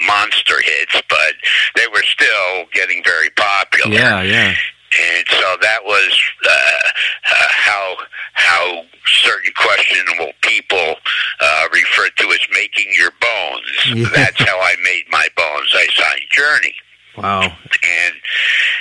monster 0.06 0.60
hits, 0.64 1.00
but 1.08 1.34
they 1.76 1.86
were 1.88 2.02
still 2.02 2.64
getting 2.72 3.02
very 3.04 3.30
popular. 3.30 3.94
Yeah. 3.94 4.22
Yeah. 4.22 4.54
and 4.96 5.24
so 5.28 5.56
that 5.60 5.80
was 5.84 6.20
uh, 6.46 6.50
uh, 6.50 7.46
how 7.50 7.96
how 8.32 8.82
certain 9.22 9.52
questionable 9.56 10.32
people 10.42 10.94
uh, 11.40 11.64
refer 11.72 12.08
to 12.16 12.28
as 12.30 12.40
making 12.52 12.86
your 12.96 13.10
bones. 13.20 13.94
Yeah. 13.94 14.08
That's 14.14 14.40
how 14.42 14.60
I 14.60 14.76
made 14.82 15.04
my 15.10 15.28
bones. 15.36 15.72
I 15.74 15.86
signed 15.94 16.26
Journey, 16.30 16.74
Wow. 17.22 17.42
and 17.42 18.14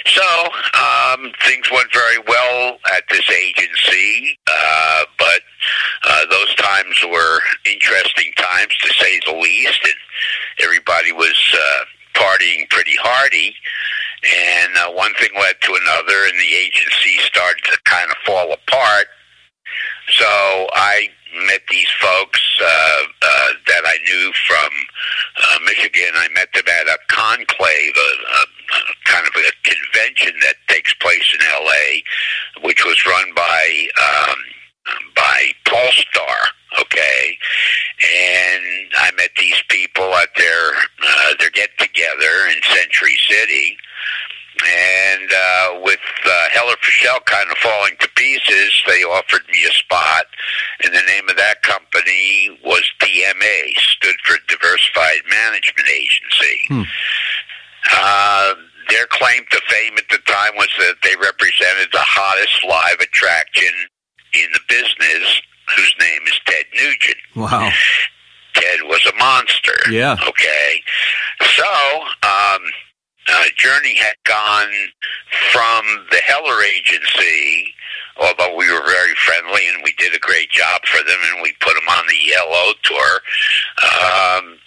so 0.05 0.49
um, 0.79 1.31
things 1.45 1.69
went 1.71 1.91
very 1.93 2.19
well 2.27 2.77
at 2.95 3.03
this 3.09 3.29
agency. 3.29 4.37
Uh, 4.47 5.03
but 5.17 5.41
uh, 6.05 6.25
those 6.29 6.53
times 6.55 6.95
were 7.11 7.39
interesting 7.65 8.31
times, 8.37 8.75
to 8.81 8.93
say 8.93 9.19
the 9.25 9.33
least, 9.33 9.79
and 9.83 9.93
everybody 10.63 11.11
was 11.11 11.37
uh, 11.53 12.19
partying 12.19 12.69
pretty 12.69 12.95
hardy. 13.01 13.53
And 14.23 14.75
uh, 14.77 14.91
one 14.93 15.13
thing 15.15 15.29
led 15.39 15.55
to 15.61 15.77
another, 15.81 16.25
and 16.25 16.39
the 16.39 16.55
agency 16.55 17.17
started 17.23 17.63
to 17.65 17.77
kind 17.85 18.09
of 18.09 18.17
fall 18.25 18.51
apart. 18.53 19.07
So 20.09 20.25
I 20.73 21.09
met 21.47 21.61
these 21.69 21.89
folks 21.99 22.41
uh, 22.61 23.03
uh, 23.21 23.49
that 23.67 23.83
I 23.85 23.97
knew 24.07 24.31
from 24.47 24.69
uh, 25.43 25.59
Michigan. 25.65 26.11
I 26.15 26.29
met 26.33 26.49
them 26.53 26.65
at 26.67 26.87
a 26.87 26.97
conclave, 27.09 27.93
a, 27.95 27.99
a, 27.99 28.41
a 28.41 28.95
kind 29.05 29.27
of 29.27 29.33
a 29.35 29.51
convention 29.69 30.33
that 30.41 30.55
takes 30.67 30.93
place 30.95 31.35
in 31.39 31.45
L.A., 31.45 32.03
which 32.63 32.85
was 32.85 33.05
run 33.05 33.33
by 33.35 33.87
um, 34.01 34.37
by 35.15 35.51
Pollstar. 35.65 36.37
Okay, 36.81 37.37
and 38.03 38.63
I 38.97 39.11
met 39.17 39.31
these 39.39 39.61
people 39.69 40.13
at 40.15 40.29
their 40.37 40.71
uh, 40.75 41.33
their 41.39 41.49
get 41.51 41.69
together 41.79 42.47
in 42.49 42.61
Century 42.75 43.17
City, 43.29 43.77
And 44.65 45.31
uh, 45.31 45.79
with 45.83 45.99
uh, 46.25 46.49
Heller 46.51 46.75
Fischel 46.81 47.23
kind 47.25 47.49
of 47.51 47.57
falling 47.59 47.95
to 47.99 48.09
pieces, 48.15 48.83
they 48.87 49.03
offered 49.03 49.43
me 49.51 49.63
a 49.65 49.73
spot, 49.73 50.25
and 50.83 50.93
the 50.93 51.01
name 51.07 51.29
of 51.29 51.37
that 51.37 51.61
company 51.63 52.57
was 52.65 52.83
DMA, 52.99 53.73
stood 53.77 54.15
for 54.23 54.37
Diversified 54.49 55.21
Management 55.29 55.87
Agency. 55.89 56.56
Hmm. 56.67 56.83
Uh, 57.91 58.53
their 58.89 59.05
claim 59.07 59.43
to 59.51 59.61
fame 59.69 59.93
at 59.97 60.07
the 60.09 60.19
time 60.25 60.55
was 60.55 60.69
that 60.79 60.95
they 61.03 61.15
represented 61.15 61.89
the 61.91 61.99
hottest 61.99 62.63
live 62.67 62.99
attraction 62.99 63.73
in 64.33 64.47
the 64.53 64.59
business, 64.69 65.41
whose 65.75 65.95
name 65.99 66.21
is 66.25 66.39
Ted 66.45 66.65
Nugent. 66.73 67.17
Wow. 67.35 67.71
Ted 68.53 68.79
was 68.83 69.05
a 69.05 69.15
monster. 69.17 69.75
Yeah. 69.91 70.17
Okay. 70.27 70.81
So, 71.41 71.63
um, 72.23 72.61
uh, 73.29 73.43
Journey 73.57 73.95
had 73.95 74.15
gone 74.25 74.71
from 75.51 76.05
the 76.11 76.17
Heller 76.25 76.63
agency, 76.63 77.73
although 78.21 78.55
we 78.55 78.71
were 78.71 78.85
very 78.85 79.13
friendly 79.15 79.67
and 79.67 79.83
we 79.83 79.93
did 79.97 80.15
a 80.15 80.19
great 80.19 80.49
job 80.49 80.81
for 80.85 81.03
them 81.03 81.19
and 81.33 81.43
we 81.43 81.53
put 81.59 81.75
them 81.75 81.87
on 81.89 82.05
the 82.07 82.33
ELO 82.33 82.73
tour. 82.83 83.21
Um, 83.83 84.57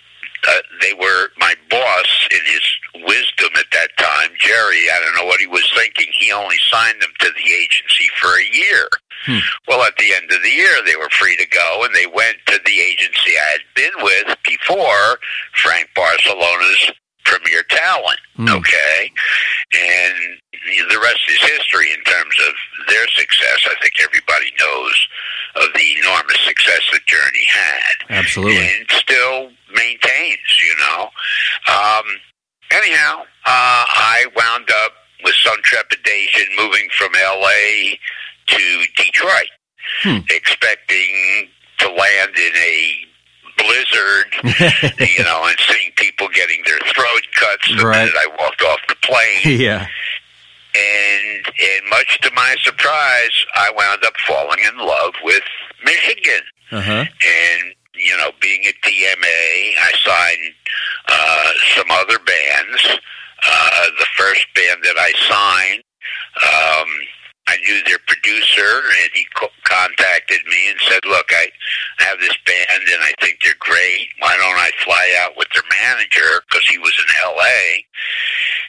uh, 0.49 0.57
they 0.80 0.95
were 0.95 1.28
my 1.38 1.54
boss 1.69 2.28
in 2.30 2.40
his 2.47 2.62
wisdom 3.07 3.50
at 3.59 3.66
that 3.73 3.90
time, 3.99 4.31
Jerry. 4.38 4.88
I 4.90 5.00
don't 5.04 5.14
know 5.14 5.26
what 5.26 5.40
he 5.40 5.47
was 5.47 5.68
thinking. 5.76 6.07
He 6.18 6.33
only 6.33 6.57
signed 6.71 7.00
them 7.00 7.12
to 7.21 7.31
the 7.37 7.52
agency 7.52 8.09
for 8.21 8.28
a 8.38 8.57
year. 8.57 8.88
Hmm. 9.26 9.38
Well, 9.68 9.83
at 9.83 9.97
the 9.99 10.14
end 10.14 10.33
of 10.33 10.42
the 10.42 10.50
year, 10.50 10.76
they 10.87 10.97
were 10.97 11.11
free 11.11 11.37
to 11.37 11.47
go, 11.47 11.85
and 11.85 11.95
they 11.95 12.07
went 12.30 12.38
to 12.46 12.60
the 12.64 12.80
agency 12.80 13.32
I 13.37 13.50
had 13.52 13.60
been 13.75 13.92
with 14.02 14.37
before, 14.44 15.18
Frank 15.62 15.88
Barsalona's 15.96 16.92
Premier 17.25 17.62
Talent. 17.68 18.18
Hmm. 18.37 18.49
Okay, 18.49 19.10
and 19.75 20.14
the 20.90 20.99
rest 21.02 21.20
is 21.28 21.38
history 21.40 21.92
in 21.92 22.02
terms 22.04 22.34
of 22.49 22.54
their 22.88 23.06
success. 23.08 23.58
I 23.66 23.75
think 23.80 23.94
everybody 24.02 24.52
knows 24.58 25.08
of 25.56 25.68
the 25.75 25.94
enormous 26.00 26.40
success 26.46 26.80
that 26.92 27.06
Journey 27.06 27.46
had 27.52 27.94
Absolutely. 28.18 28.56
and 28.58 28.87
still 28.90 29.50
maintains, 29.75 30.38
you 30.62 30.75
know. 30.80 31.10
Um, 31.68 32.04
anyhow, 32.72 33.22
uh, 33.46 33.84
I 33.87 34.26
wound 34.37 34.68
up 34.84 34.92
with 35.25 35.34
some 35.42 35.56
trepidation 35.62 36.46
moving 36.56 36.88
from 36.96 37.10
L.A. 37.14 37.99
to 38.49 38.84
Detroit, 38.96 39.50
Hmm. 40.02 40.18
expecting 40.30 41.49
to 41.80 41.88
land 41.92 42.30
in 42.37 42.52
a 42.56 42.94
blizzard, 43.58 44.32
you 45.18 45.25
know, 45.25 45.44
and 45.46 45.56
seeing 45.68 45.90
people 45.96 46.28
getting 46.34 46.62
their 46.66 46.78
throat 46.94 47.22
cuts 47.38 47.68
the 47.76 47.84
Right. 47.87 47.99
minute 47.99 48.14
I 48.18 48.26
walked 48.38 48.62
off 48.62 48.78
the 48.88 48.96
plane. 49.02 49.58
yeah. 49.60 49.87
And, 50.75 51.46
and 51.46 51.90
much 51.90 52.20
to 52.22 52.30
my 52.32 52.54
surprise, 52.62 53.44
I 53.56 53.70
wound 53.76 54.04
up 54.04 54.14
falling 54.26 54.60
in 54.60 54.78
love 54.78 55.14
with 55.25 55.42
Michigan 55.84 56.42
Uh 56.70 56.80
huh. 56.80 57.04
and 57.04 57.75
you 57.94 58.16
know, 58.16 58.30
being 58.40 58.64
at 58.66 58.75
DMA, 58.82 59.72
I 59.78 59.92
signed 60.04 60.54
uh, 61.08 61.50
some 61.76 61.90
other 61.90 62.18
bands. 62.20 62.99
Uh, 63.46 63.87
the 63.99 64.06
first 64.16 64.46
band 64.54 64.80
that 64.84 64.96
I 64.96 65.12
signed, 65.28 65.82
um, 66.46 66.88
I 67.50 67.59
knew 67.66 67.83
their 67.83 67.99
producer, 68.07 68.83
and 69.02 69.11
he 69.12 69.26
co- 69.35 69.50
contacted 69.64 70.38
me 70.47 70.71
and 70.71 70.78
said, 70.87 71.04
"Look, 71.04 71.26
I 71.35 71.50
have 71.99 72.21
this 72.21 72.37
band, 72.47 72.87
and 72.87 73.02
I 73.02 73.12
think 73.21 73.42
they're 73.42 73.59
great. 73.59 74.09
Why 74.21 74.37
don't 74.37 74.59
I 74.59 74.71
fly 74.85 75.14
out 75.19 75.37
with 75.37 75.49
their 75.50 75.66
manager 75.69 76.42
because 76.47 76.66
he 76.66 76.78
was 76.78 76.95
in 76.99 77.11
L.A." 77.25 77.85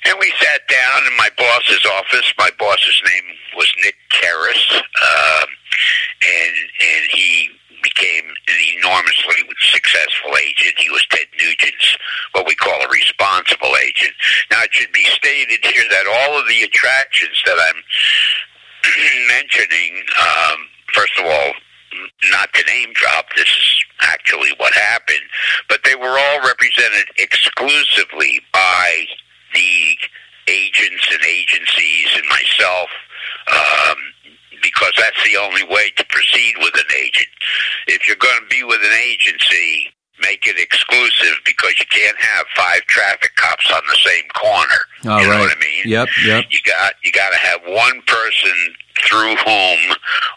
And 0.06 0.18
we 0.20 0.34
sat 0.42 0.68
down 0.68 1.05
in 1.05 1.16
my 1.16 1.29
boss's 1.38 1.86
office. 1.86 2.34
My 2.40 2.50
boss's 2.58 3.01
name 3.05 3.38
was 3.55 3.72
Nick 3.84 3.96
Karras, 4.10 4.82
um, 4.82 5.50
and 6.25 6.55
and 6.82 7.05
he 7.12 7.51
became 7.84 8.25
an 8.48 8.60
enormously 8.77 9.46
successful 9.74 10.38
agent. 10.38 10.77
He 10.77 10.90
was 10.90 11.05
Ted 11.10 11.27
Nugent's 11.40 11.98
what 12.34 12.48
we 12.48 12.55
call 12.55 12.82
a 12.82 12.90
responsible 12.90 13.75
agent. 13.77 14.14
Now, 14.50 14.64
it 14.64 14.74
should 14.74 14.92
be 14.92 15.05
stated 15.05 15.60
here 15.66 15.86
that 15.90 16.08
all 16.08 16.40
of 16.40 16.48
the 16.48 16.64
attractions 16.64 17.42
that 17.46 17.58
I'm 17.60 17.84
mentioning, 19.27 20.03
um, 20.20 20.58
first 20.94 21.14
of 21.20 21.25
all, 21.25 21.53
not 22.32 22.53
to 22.53 22.64
name 22.66 22.94
drop, 22.94 23.25
this 23.36 23.50
is 23.50 23.86
actually 24.01 24.51
what 24.58 24.74
happened, 24.74 25.27
but 25.70 25.82
they 25.84 25.96
were 25.96 26.18
all 26.18 26.40
represented 26.42 27.05
exclusively 27.18 28.42
by 28.53 29.05
the 29.53 29.98
agents 30.48 31.08
and 31.12 31.24
agencies 31.25 32.08
and 32.16 32.25
myself. 32.29 32.90
Um, 33.51 33.98
because 34.62 34.94
that's 34.96 35.18
the 35.25 35.38
only 35.38 35.64
way 35.64 35.90
to 35.98 36.05
proceed 36.05 36.53
with 36.60 36.74
an 36.75 36.96
agent. 36.96 37.27
If 37.88 38.08
you're 38.08 38.18
going 38.18 38.40
to 38.42 38.48
be 38.48 38.64
with 38.64 38.79
an 38.84 38.94
agency, 38.94 39.90
make 40.22 40.46
it 40.46 40.58
exclusive 40.58 41.42
because 41.46 41.74
you 41.79 41.86
can't 41.90 42.18
have 42.18 42.46
five 42.55 42.82
traffic 42.86 43.36
cops 43.36 43.72
on 43.72 43.82
the 43.88 43.98
same 44.05 44.25
corner. 44.36 44.82
All 45.10 45.20
you 45.20 45.27
know 45.27 45.34
right. 45.34 45.40
what 45.42 45.58
I 45.58 45.60
mean? 45.60 45.81
Yep. 45.92 46.08
Yep. 46.24 46.46
You 46.51 46.60
got 46.66 46.94
you 47.04 47.12
got 47.12 47.32
to 47.32 47.38
have 47.38 47.60
one 47.68 48.01
person 48.08 48.56
through 49.04 49.36
whom 49.36 49.80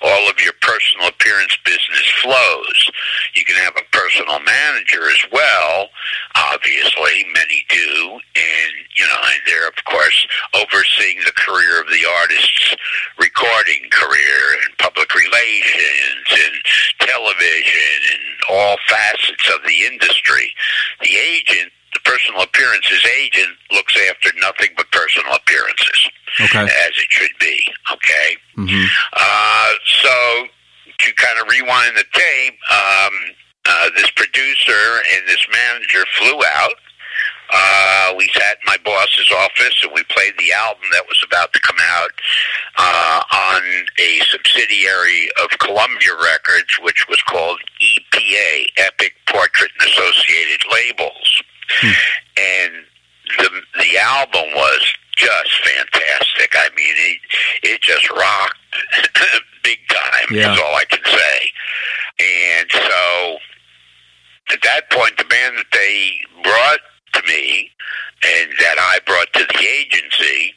all 0.03 0.25
of 0.29 0.41
your 0.43 0.55
personal 0.61 1.07
appearance 1.07 1.57
business 1.65 2.11
flows. 2.23 2.91
You 3.37 3.45
can 3.45 3.55
have 3.63 3.75
a 3.79 3.87
personal 3.95 4.41
manager 4.41 5.07
as 5.07 5.23
well. 5.31 5.91
Obviously, 6.35 7.23
many 7.35 7.63
do, 7.69 8.19
and 8.35 8.73
you 8.97 9.07
know, 9.07 9.21
and 9.31 9.41
they're 9.47 9.69
of 9.69 9.79
course 9.87 10.27
overseeing 10.59 11.23
the 11.25 11.39
career 11.39 11.81
of 11.81 11.87
the 11.87 12.03
artist's 12.23 12.75
recording 13.19 13.87
career 13.95 14.59
and 14.59 14.79
public 14.79 15.15
relations 15.15 16.27
and 16.35 16.55
television 16.99 18.01
and 18.11 18.25
all 18.51 18.77
facets 18.89 19.47
of 19.55 19.63
the 19.69 19.87
industry. 19.87 20.51
The 21.01 21.15
agent 21.15 21.71
the 21.95 22.01
personal 22.11 22.43
appearances 22.43 23.07
agent 23.23 23.55
looks 23.71 23.97
after 24.11 24.31
nothing 24.41 24.71
but 24.77 24.91
appearances, 25.65 26.09
Okay. 26.41 26.63
as 26.65 26.91
it 26.91 27.07
should 27.09 27.39
be. 27.41 27.67
Okay. 27.93 28.37
hmm 28.57 28.85
Uh, 29.13 29.71
so 30.03 30.47
to 30.99 31.13
kind 31.15 31.39
of 31.41 31.49
rewind 31.49 31.97
the 31.97 32.05
tape, 32.13 32.59
um, 32.71 33.15
uh, 33.67 33.91
this 33.97 34.11
producer 34.13 35.03
and 35.15 35.27
this 35.29 35.45
manager 35.53 36.05
flew 36.19 36.41
out. 36.45 36.75
Uh, 37.53 38.15
we 38.17 38.29
sat 38.35 38.57
in 38.59 38.67
my 38.67 38.77
boss's 38.85 39.31
office 39.31 39.77
and 39.85 39.93
we 39.93 40.03
played 40.05 40.33
the 40.39 40.53
album 40.53 40.83
that 40.93 41.07
was 41.07 41.21
about 41.25 41.53
to 41.53 41.61
come 41.61 41.77
out 41.83 42.11
uh, 42.77 43.23
on 43.33 43.63
a 44.01 44.21
subsidiary 44.31 45.29
of 45.43 45.51
Columbia 45.61 46.15
Records, 46.21 46.79
which 46.83 47.07
was 47.09 47.21
called 47.29 47.61
EPA, 47.81 48.67
Epic 48.79 49.13
Portrait 49.29 49.71
and 49.79 49.89
Associated 49.91 50.61
Labels. 50.73 51.43
And 52.37 52.73
the 53.39 53.63
the 53.79 53.99
album 53.99 54.45
was 54.55 54.95
just 55.17 55.53
fantastic. 55.65 56.53
I 56.57 56.69
mean, 56.77 56.95
it 56.97 57.19
it 57.63 57.81
just 57.83 58.11
rocked 58.11 58.59
big 59.63 59.79
time. 59.89 60.24
Yeah. 60.35 60.53
Is 60.53 60.61
all 60.61 60.75
I 60.75 60.85
can 60.85 61.05
say. 61.05 61.51
And 62.21 62.71
so, 62.73 63.37
at 64.53 64.63
that 64.63 64.91
point, 64.91 65.17
the 65.19 65.25
band 65.25 65.57
that 65.59 65.67
they 65.73 66.13
brought 66.43 66.81
to 67.15 67.23
me 67.29 67.71
and 68.25 68.51
that 68.59 68.77
I 68.79 68.99
brought 69.07 69.33
to 69.35 69.47
the 69.53 69.67
agency 69.67 70.55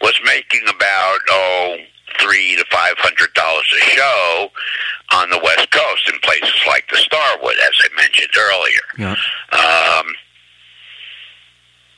was 0.00 0.14
making 0.24 0.62
about 0.68 1.18
oh 1.30 1.76
three 2.20 2.56
to 2.56 2.64
five 2.70 2.94
hundred 2.98 3.32
dollars 3.34 3.66
a 3.74 3.84
show 3.90 4.48
on 5.12 5.30
the 5.30 5.40
West 5.42 5.70
Coast 5.70 6.08
in 6.12 6.18
places 6.20 6.54
like 6.66 6.84
the 6.90 6.96
Starwood, 6.96 7.54
as 7.66 7.74
I 7.82 7.96
mentioned 7.96 8.30
earlier. 8.36 8.86
Yeah. 8.98 9.12
Um, 9.52 10.06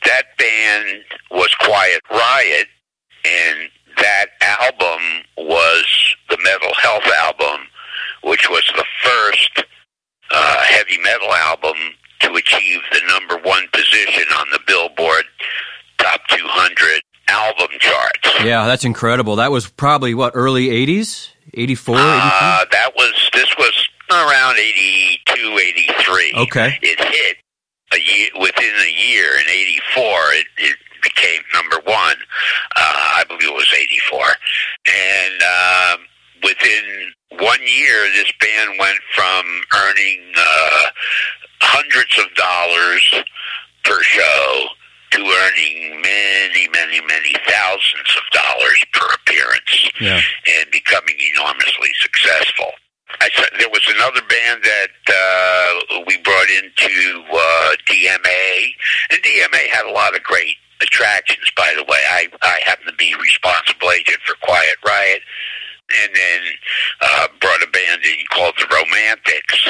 that 0.04 0.36
band 0.38 1.04
was 1.30 1.52
Quiet 1.60 2.02
Riot, 2.10 2.68
and 3.24 3.68
that 3.98 4.26
album 4.40 5.24
was 5.36 6.16
the 6.30 6.38
Mental 6.44 6.74
Health 6.80 7.06
album, 7.22 7.66
which 8.22 8.48
was 8.50 8.64
the 8.76 8.84
first 9.02 9.64
uh, 10.30 10.62
heavy 10.64 10.98
metal 10.98 11.32
album 11.32 11.76
to 12.20 12.34
achieve 12.34 12.80
the 12.92 13.00
number 13.08 13.36
one 13.38 13.66
position 13.72 14.24
on 14.38 14.46
the 14.52 14.60
Billboard 14.66 15.24
Top 15.98 16.20
200 16.28 17.00
album 17.28 17.68
charts. 17.80 18.44
Yeah, 18.56 18.66
that's 18.66 18.86
incredible. 18.86 19.36
That 19.36 19.50
was 19.50 19.68
probably 19.68 20.14
what 20.14 20.32
early 20.34 20.68
'80s, 20.68 21.28
'84, 21.52 21.96
'83. 21.96 22.00
Uh, 22.00 22.64
that 22.72 22.90
was 22.96 23.30
this 23.34 23.54
was 23.58 23.88
around 24.10 24.56
82, 24.56 25.58
83. 25.58 26.32
Okay. 26.38 26.78
It 26.80 26.98
hit 26.98 27.36
a 27.92 27.98
year 28.00 28.28
within 28.40 28.74
a 28.80 29.08
year 29.12 29.28
in 29.36 29.44
'84. 29.46 30.06
It, 30.32 30.46
it 30.56 30.76
became 31.02 31.42
number 31.52 31.76
one. 31.84 32.16
Uh, 32.76 33.20
I 33.20 33.24
believe 33.28 33.44
it 33.44 33.52
was 33.52 33.70
'84, 33.78 34.24
and 34.88 35.42
um, 35.42 36.06
within 36.42 37.12
one 37.38 37.60
year, 37.60 38.08
this 38.14 38.32
band 38.40 38.78
went 38.78 38.98
from 39.14 39.44
earning 39.76 40.32
uh, 40.34 40.82
hundreds 41.60 42.18
of 42.18 42.34
dollars 42.36 43.04
per 43.84 44.00
show 44.00 44.68
to 45.12 45.18
earning 45.22 46.02
many, 46.02 46.68
many, 46.68 46.68
many, 46.68 47.00
many 47.06 47.32
thousands 47.46 48.10
of 48.18 48.24
dollars 48.32 48.84
per 48.92 49.06
appearance 49.14 49.90
Yeah. 50.00 50.20
and 50.58 50.70
becoming 50.72 51.14
enormously 51.34 51.90
successful. 52.00 52.72
I 53.20 53.30
said 53.36 53.46
there 53.58 53.70
was 53.70 53.86
another 53.88 54.20
band 54.28 54.64
that 54.64 54.90
uh, 55.08 56.00
we 56.08 56.16
brought 56.18 56.50
into 56.50 57.22
uh, 57.32 57.76
DMA, 57.86 58.74
and 59.12 59.22
DMA 59.22 59.68
had 59.70 59.86
a 59.86 59.92
lot 59.92 60.16
of 60.16 60.22
great 60.24 60.56
attractions. 60.82 61.46
By 61.56 61.72
the 61.76 61.84
way, 61.84 62.02
I 62.10 62.26
I 62.42 62.60
happen 62.66 62.86
to 62.86 62.92
be 62.94 63.14
responsible 63.22 63.92
agent 63.92 64.18
for 64.26 64.34
Quiet 64.42 64.76
Riot, 64.84 65.22
and 66.02 66.10
then 66.16 66.40
uh, 67.00 67.28
brought 67.40 67.62
a 67.62 67.68
band 67.70 68.02
in 68.04 68.18
called 68.34 68.54
the 68.58 68.66
Romantics, 68.74 69.68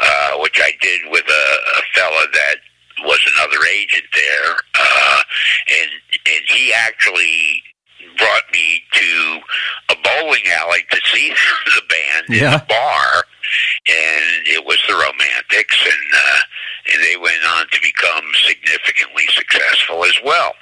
uh, 0.00 0.38
which 0.38 0.58
I 0.64 0.72
did 0.80 1.02
with 1.10 1.26
a, 1.28 1.46
a 1.78 1.82
fella 1.94 2.24
that 2.32 2.56
was 3.04 3.20
another 3.36 3.57
agent 3.68 4.04
there, 4.14 4.54
uh, 4.80 5.20
and 5.80 5.90
and 6.26 6.42
he 6.48 6.72
actually 6.72 7.62
brought 8.16 8.44
me 8.52 8.82
to 8.92 9.40
a 9.90 9.96
bowling 10.02 10.42
alley 10.58 10.84
to 10.90 11.00
see 11.12 11.30
the 11.66 11.82
band 11.88 12.36
in 12.36 12.52
a 12.54 12.64
bar, 12.68 13.24
and 13.88 14.46
it 14.46 14.64
was 14.64 14.78
the 14.88 14.94
Romantics, 14.94 15.78
and 15.84 16.14
uh, 16.14 16.40
and 16.94 17.02
they 17.04 17.16
went 17.16 17.44
on 17.56 17.66
to 17.70 17.78
become 17.80 18.24
significantly 18.46 19.26
successful 19.30 20.04
as 20.04 20.18
well. 20.24 20.52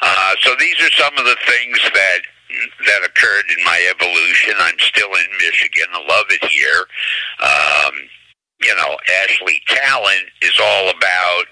Uh, 0.00 0.34
so 0.40 0.54
these 0.58 0.76
are 0.80 0.90
some 0.92 1.16
of 1.18 1.24
the 1.24 1.36
things 1.46 1.78
that 1.94 2.20
that 2.86 3.02
occurred 3.04 3.44
in 3.56 3.64
my 3.64 3.80
evolution. 3.90 4.54
I'm 4.58 4.78
still 4.78 5.08
in 5.08 5.26
Michigan. 5.38 5.86
I 5.92 6.06
love 6.06 6.26
it 6.30 6.44
here. 6.44 6.86
Um, 7.40 7.94
you 8.62 8.74
know, 8.76 8.96
Ashley 9.24 9.60
Talent 9.66 10.26
is 10.42 10.54
all 10.60 10.90
about 10.90 11.46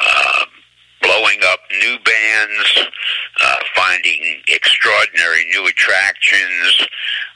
um, 0.00 0.48
blowing 1.02 1.38
up 1.44 1.60
new 1.80 1.96
bands, 2.04 2.88
uh, 3.40 3.56
finding 3.74 4.40
extraordinary 4.48 5.44
new 5.52 5.66
attractions, 5.66 6.88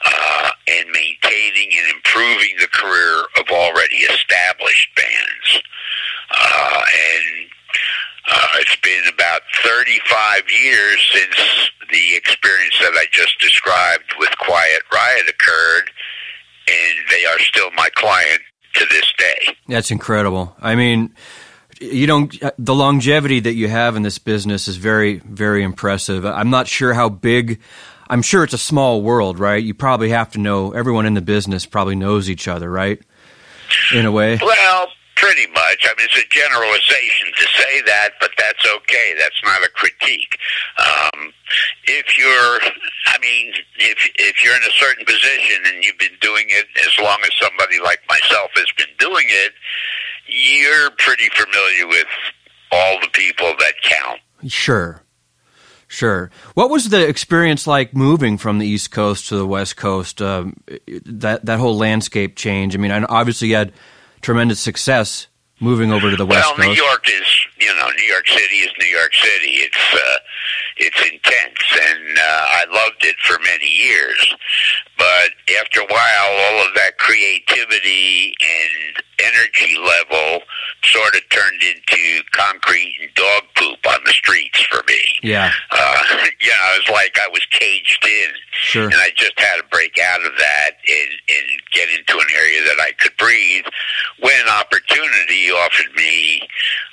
uh, 0.05 0.49
and 0.67 0.89
maintaining 0.91 1.69
and 1.77 1.95
improving 1.95 2.55
the 2.59 2.67
career 2.73 3.23
of 3.39 3.45
already 3.51 3.97
established 3.97 4.89
bands. 4.95 5.63
Uh, 6.31 6.81
and 6.81 7.47
uh, 8.31 8.47
it's 8.55 8.75
been 8.77 9.03
about 9.13 9.41
35 9.63 10.43
years 10.63 10.99
since 11.13 11.71
the 11.91 12.15
experience 12.15 12.75
that 12.79 12.93
I 12.93 13.05
just 13.11 13.39
described 13.39 14.13
with 14.19 14.29
Quiet 14.39 14.81
Riot 14.93 15.27
occurred, 15.27 15.91
and 16.67 16.97
they 17.09 17.25
are 17.25 17.39
still 17.39 17.71
my 17.71 17.89
client 17.95 18.41
to 18.75 18.85
this 18.89 19.11
day. 19.17 19.55
That's 19.67 19.91
incredible. 19.91 20.55
I 20.61 20.75
mean, 20.75 21.13
you 21.81 22.07
don't 22.07 22.33
the 22.57 22.75
longevity 22.75 23.39
that 23.39 23.55
you 23.55 23.67
have 23.67 23.95
in 23.95 24.03
this 24.03 24.19
business 24.19 24.67
is 24.67 24.77
very 24.77 25.15
very 25.19 25.63
impressive. 25.63 26.25
I'm 26.25 26.49
not 26.49 26.67
sure 26.67 26.93
how 26.93 27.09
big 27.09 27.59
I'm 28.09 28.21
sure 28.21 28.43
it's 28.43 28.53
a 28.53 28.57
small 28.57 29.01
world, 29.01 29.39
right? 29.39 29.63
You 29.63 29.73
probably 29.73 30.09
have 30.09 30.31
to 30.31 30.39
know 30.39 30.71
everyone 30.71 31.05
in 31.05 31.13
the 31.13 31.21
business 31.21 31.65
probably 31.65 31.95
knows 31.95 32.29
each 32.29 32.47
other, 32.47 32.69
right? 32.69 32.99
In 33.93 34.05
a 34.05 34.11
way. 34.11 34.37
Well, 34.41 34.87
pretty 35.15 35.47
much. 35.53 35.85
I 35.85 35.93
mean, 35.97 36.09
it's 36.11 36.17
a 36.17 36.27
generalization 36.27 37.29
to 37.37 37.45
say 37.55 37.81
that, 37.85 38.09
but 38.19 38.31
that's 38.37 38.65
okay. 38.65 39.13
That's 39.17 39.39
not 39.45 39.63
a 39.63 39.69
critique. 39.69 40.37
Um, 40.77 41.31
if 41.87 42.17
you're, 42.17 42.59
I 43.07 43.17
mean, 43.21 43.53
if 43.77 44.11
if 44.17 44.43
you're 44.43 44.55
in 44.55 44.63
a 44.63 44.75
certain 44.75 45.05
position 45.05 45.61
and 45.67 45.83
you've 45.83 45.99
been 45.99 46.17
doing 46.19 46.45
it 46.49 46.65
as 46.81 46.91
long 46.99 47.19
as 47.23 47.31
somebody 47.39 47.79
like 47.79 47.99
myself 48.09 48.51
has 48.55 48.67
been 48.77 48.91
doing 48.99 49.25
it, 49.29 49.53
you're 50.27 50.91
pretty 50.97 51.29
familiar 51.29 51.87
with 51.87 52.07
all 52.71 52.99
the 53.01 53.09
people 53.13 53.53
that 53.59 53.73
count. 53.83 54.19
Sure. 54.47 55.03
Sure. 55.87 56.31
What 56.53 56.69
was 56.69 56.87
the 56.87 57.05
experience 57.05 57.67
like 57.67 57.93
moving 57.93 58.37
from 58.37 58.59
the 58.59 58.65
East 58.65 58.91
Coast 58.91 59.27
to 59.27 59.35
the 59.35 59.45
West 59.45 59.75
Coast? 59.75 60.21
Um, 60.21 60.55
that 61.05 61.45
that 61.45 61.59
whole 61.59 61.75
landscape 61.75 62.37
change. 62.37 62.75
I 62.75 62.77
mean, 62.77 62.91
I 62.91 63.03
obviously 63.03 63.49
you 63.49 63.55
had 63.55 63.73
tremendous 64.21 64.61
success 64.61 65.27
moving 65.59 65.91
over 65.91 66.09
to 66.09 66.15
the 66.15 66.25
West 66.25 66.47
well, 66.47 66.55
Coast. 66.55 66.67
New 66.69 66.85
York 66.85 67.09
is, 67.09 67.27
you 67.59 67.75
know, 67.75 67.89
New 67.97 68.05
York 68.05 68.25
City 68.25 68.55
is 68.57 68.71
New 68.79 68.87
York 68.87 69.13
City. 69.13 69.51
It's 69.51 69.77
uh, 69.93 70.17
it's 70.81 71.01
intense, 71.01 71.61
and 71.71 72.17
uh, 72.17 72.45
I 72.49 72.65
loved 72.71 73.03
it 73.03 73.15
for 73.23 73.37
many 73.39 73.67
years. 73.67 74.35
But 74.97 75.31
after 75.61 75.81
a 75.81 75.87
while, 75.87 76.29
all 76.29 76.67
of 76.67 76.73
that 76.75 76.97
creativity 76.97 78.33
and 78.41 79.03
energy 79.19 79.77
level 79.77 80.41
sort 80.83 81.15
of 81.15 81.21
turned 81.29 81.61
into 81.61 82.21
concrete 82.31 82.95
and 83.01 83.13
dog 83.15 83.43
poop 83.55 83.79
on 83.87 83.99
the 84.05 84.11
streets 84.11 84.61
for 84.63 84.83
me. 84.87 85.01
yeah. 85.21 85.51
Uh, 85.71 85.97
know, 86.61 86.73
it 86.75 86.87
was 86.87 86.93
like 86.93 87.17
I 87.19 87.27
was 87.29 87.45
caged 87.51 88.05
in. 88.05 88.31
Sure. 88.51 88.85
And 88.85 88.95
I 88.95 89.11
just 89.15 89.37
had 89.37 89.57
to 89.57 89.63
break 89.71 89.97
out 89.99 90.25
of 90.25 90.31
that 90.37 90.71
and, 90.87 91.11
and 91.29 91.47
get 91.73 91.89
into 91.89 92.17
an 92.17 92.27
area 92.37 92.61
that 92.63 92.79
I 92.79 92.91
could 92.99 93.15
breathe 93.17 93.65
when 94.19 94.47
opportunity 94.47 95.49
offered 95.51 95.93
me, 95.95 96.41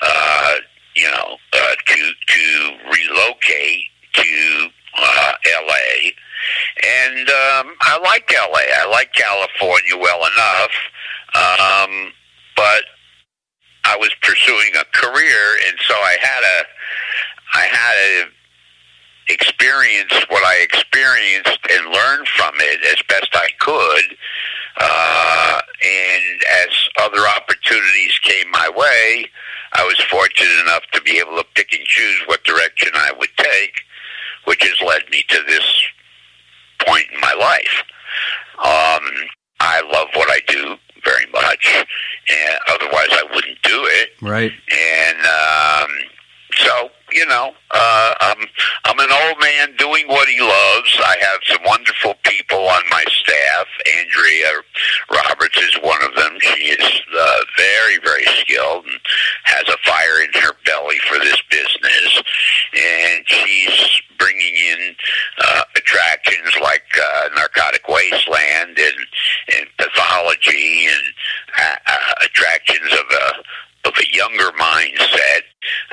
uh, 0.03 0.55
you 0.94 1.11
know, 1.11 1.37
uh, 1.53 1.74
to, 1.87 2.12
to 2.27 2.88
relocate 3.18 3.85
to, 4.14 4.68
uh, 4.96 5.33
LA. 5.46 6.11
And, 6.85 7.28
um, 7.28 7.74
I 7.83 7.98
like 8.02 8.33
LA. 8.33 8.61
I 8.81 8.87
like 8.90 9.12
California 9.12 9.96
well 9.96 10.20
enough. 10.26 10.70
Um, 11.35 12.12
but 12.57 12.85
I 13.85 13.96
was 13.96 14.11
pursuing 14.22 14.72
a 14.76 14.85
career 14.98 15.59
and 15.68 15.78
so 15.87 15.94
I 15.94 16.16
had 16.20 16.42
a, 16.42 16.64
I 17.54 17.64
had 17.64 17.94
a, 17.96 18.28
experience 19.28 20.12
what 20.28 20.42
I 20.44 20.57
experienced 20.62 21.59
and 21.70 21.92
learn 21.92 22.24
from 22.37 22.54
it 22.59 22.81
as 22.85 23.02
best 23.09 23.28
I 23.35 23.48
could. 23.61 24.16
Uh, 24.81 25.61
and 25.85 26.42
as 26.64 26.68
other 27.00 27.26
opportunities 27.37 28.18
came 28.22 28.50
my 28.50 28.70
way, 28.74 29.26
I 29.74 29.85
was 29.85 30.00
fortunate 30.11 30.61
enough 30.62 30.83
to 30.92 31.00
be 31.02 31.18
able 31.18 31.37
to 31.37 31.44
pick 31.54 31.72
and 31.72 31.85
choose 31.87 32.22
what 32.26 32.42
direction 32.44 32.90
I 32.94 33.12
would 33.18 33.31
take, 33.37 33.74
which 34.44 34.62
has 34.62 34.81
led 34.87 35.02
me 35.11 35.22
to 35.28 35.42
this 35.46 35.83
point 36.87 37.07
in 37.12 37.20
my 37.20 37.35
life. 37.35 37.83
Um, 38.59 39.28
I 39.61 39.81
love 39.92 40.09
what 40.14 40.28
I 40.31 40.40
do 40.48 40.76
very 41.04 41.26
much, 41.33 41.66
and 42.31 42.59
otherwise 42.68 43.09
I 43.11 43.24
wouldn't 43.35 43.62
do 43.62 43.83
it 43.85 44.11
Right. 44.20 44.52
and 44.72 45.18
um, 45.26 45.90
so 46.59 46.90
you 47.12 47.27
know, 47.27 47.53
uh, 47.71 48.14
I'm 48.21 48.47
I'm 48.85 48.99
an 48.99 49.11
old 49.11 49.40
man 49.40 49.77
doing 49.77 50.07
what 50.09 50.29
he 50.29 50.40
loves. 50.40 51.01
I 51.01 51.16
have 51.21 51.40
some 51.47 51.62
wonderful 51.64 52.14
people 52.25 52.68
on 52.68 52.83
my 52.90 53.05
staff. 53.09 53.66
Andrea 53.99 54.61
Roberts 55.11 55.59
is 55.59 55.75
one 55.83 56.03
of 56.03 56.14
them. 56.14 56.38
She 56.40 56.64
is 56.64 57.01
uh, 57.18 57.40
very 57.57 57.99
very 58.05 58.25
skilled 58.40 58.85
and 58.85 59.01
has 59.44 59.68
a 59.68 59.79
fire 59.87 60.21
in 60.21 60.40
her 60.42 60.53
belly 60.64 60.99
for 61.09 61.18
this 61.18 61.40
business, 61.51 62.23
and 62.77 63.25
she's 63.27 64.03
bringing 64.18 64.55
in 64.55 64.94
uh, 65.44 65.62
attractions 65.77 66.53
like 66.61 66.85
uh, 67.01 67.29
Narcotic 67.37 67.88
Wasteland 67.88 68.79
and 68.79 69.07
and 69.57 69.66
pathology 69.79 70.87
and 70.87 71.05
uh, 71.59 71.77
uh, 71.87 72.25
attractions 72.25 72.92
of 72.92 73.07
a 73.11 73.88
of 73.88 73.94
a 73.99 74.14
younger 74.14 74.51
mindset, 74.59 75.42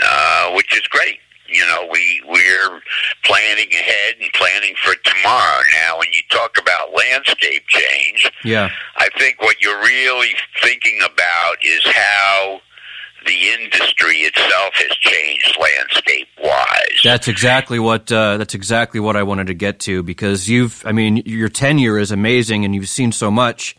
uh, 0.01 0.51
which 0.53 0.75
is 0.75 0.87
great. 0.87 1.19
You 1.47 1.65
know, 1.67 1.87
we 1.91 2.21
we're 2.27 2.81
planning 3.23 3.71
ahead 3.71 4.15
and 4.19 4.31
planning 4.33 4.73
for 4.83 4.95
tomorrow. 4.95 5.61
Now, 5.73 5.99
when 5.99 6.11
you 6.11 6.21
talk 6.29 6.57
about 6.59 6.93
landscape 6.93 7.63
change, 7.67 8.31
Yeah. 8.45 8.69
I 8.97 9.09
think 9.17 9.41
what 9.41 9.61
you're 9.61 9.79
really 9.79 10.35
thinking 10.61 10.99
about 11.03 11.57
is 11.63 11.81
how 11.85 12.61
the 13.25 13.49
industry 13.49 14.17
itself 14.17 14.73
has 14.75 14.95
changed 14.97 15.57
landscape 15.59 16.27
wise. 16.43 17.01
That's 17.03 17.27
exactly 17.27 17.79
what 17.79 18.11
uh, 18.11 18.37
that's 18.37 18.53
exactly 18.53 18.99
what 18.99 19.15
I 19.15 19.23
wanted 19.23 19.47
to 19.47 19.53
get 19.53 19.79
to 19.81 20.03
because 20.03 20.47
you've 20.47 20.85
I 20.85 20.91
mean 20.91 21.17
your 21.25 21.49
tenure 21.49 21.97
is 21.97 22.11
amazing 22.11 22.65
and 22.65 22.75
you've 22.75 22.89
seen 22.89 23.11
so 23.11 23.31
much. 23.31 23.75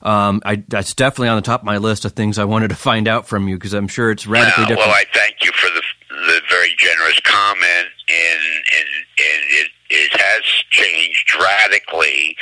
Um, 0.00 0.42
I, 0.44 0.62
that's 0.68 0.94
definitely 0.94 1.28
on 1.28 1.36
the 1.36 1.42
top 1.42 1.62
of 1.62 1.66
my 1.66 1.78
list 1.78 2.04
of 2.04 2.12
things 2.12 2.38
I 2.38 2.44
wanted 2.44 2.68
to 2.68 2.76
find 2.90 3.08
out 3.08 3.26
from 3.26 3.48
you 3.48 3.56
because 3.56 3.72
I'm 3.72 3.88
sure 3.88 4.10
it's 4.10 4.26
radically 4.26 4.66
different. 4.66 4.88
Well, 4.88 4.96
I 4.96 5.04
thank 5.12 5.36
you 5.42 5.52
for 5.52 5.68
the 5.70 5.82
the 6.08 6.40
very 6.50 6.74
generous 6.76 7.18
comment, 7.20 7.88
and 8.08 8.40
and 8.76 8.88
and 9.18 9.42
it 9.50 9.68
it 9.90 10.20
has 10.20 10.42
changed 10.70 11.34
radically, 11.40 12.36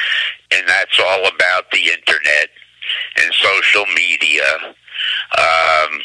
and 0.56 0.68
that's 0.68 0.98
all 1.00 1.26
about 1.26 1.70
the 1.70 1.78
internet 1.78 2.48
and 3.18 3.32
social 3.34 3.86
media. 3.94 4.44
Um, 5.38 6.00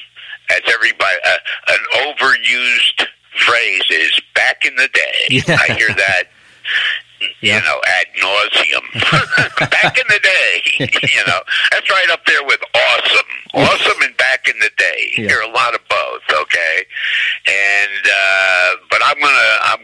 as 0.50 0.62
everybody, 0.68 1.18
uh, 1.26 1.38
an 1.70 1.80
overused 1.96 3.08
phrase 3.46 3.84
is 3.90 4.20
"back 4.36 4.66
in 4.66 4.76
the 4.76 4.90
day." 4.90 5.42
Yeah. 5.48 5.58
I 5.60 5.74
hear 5.74 5.90
that. 5.90 6.24
Yeah. 7.40 7.58
You 7.58 7.66
know, 7.66 7.80
ad 7.86 8.08
nauseum. 8.20 9.70
back 9.70 9.96
in 9.96 10.06
the 10.10 10.20
day, 10.24 10.90
you 11.04 11.24
know, 11.28 11.40
that's 11.72 11.88
right 11.88 12.10
up 12.10 12.26
there 12.26 12.44
with 12.44 12.60
awesome, 12.74 13.32
awesome, 13.54 14.02
and 14.02 14.18
back 14.18 14.48
in 14.48 14.58
the 14.58 14.72
day. 14.76 15.12
Yeah. 15.18 15.30
You're 15.30 15.44
a 15.44 15.52
lot 15.52 15.76
of 15.76 15.82
both, 15.88 16.24
okay? 16.32 16.86
And 17.48 18.06
uh, 18.06 18.70
but 18.90 19.02
I'm 19.06 19.20
gonna 19.22 19.58
I'm 19.62 19.82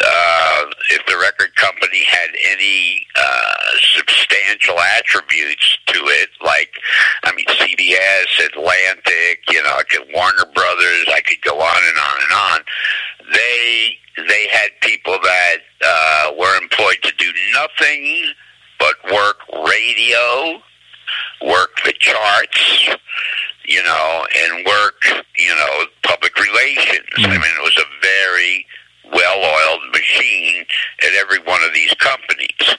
uh, 0.00 0.64
if 0.90 1.04
the 1.06 1.16
record 1.18 1.54
company 1.56 2.04
had 2.04 2.28
any 2.44 3.06
uh, 3.16 3.54
substantial 3.96 4.78
attributes 4.78 5.78
to 5.86 5.98
it, 5.98 6.28
like 6.44 6.70
I 7.24 7.32
mean 7.34 7.46
CBS, 7.46 8.46
Atlantic, 8.46 9.40
you 9.50 9.62
know, 9.62 9.76
I 9.76 9.82
could 9.88 10.06
Warner 10.12 10.46
Brothers, 10.54 11.06
I 11.12 11.22
could 11.26 11.40
go 11.42 11.60
on 11.60 11.82
and 11.88 11.98
on 11.98 12.16
and 12.22 12.32
on. 12.32 12.60
They 13.32 13.98
they 14.28 14.48
had 14.48 14.70
people 14.82 15.18
that 15.22 15.56
uh, 15.84 16.32
were 16.38 16.56
employed 16.60 16.98
to 17.02 17.12
do 17.18 17.32
nothing 17.54 18.32
but 18.78 18.94
work 19.12 19.38
radio, 19.66 20.60
work 21.46 21.70
the 21.84 21.94
charts, 21.98 22.90
you 23.66 23.82
know, 23.82 24.26
and 24.44 24.66
work, 24.66 25.00
you 25.38 25.54
know, 25.54 25.84
public 26.02 26.36
relations. 26.36 27.08
Mm. 27.16 27.26
I 27.26 27.38
mean, 27.38 27.54
it 27.58 27.62
was 27.62 27.76
a 27.78 27.88
very 28.02 28.66
well-oiled 29.12 29.92
machine 29.92 30.64
at 31.02 31.12
every 31.20 31.38
one 31.40 31.62
of 31.62 31.74
these 31.74 31.92
companies. 31.94 32.76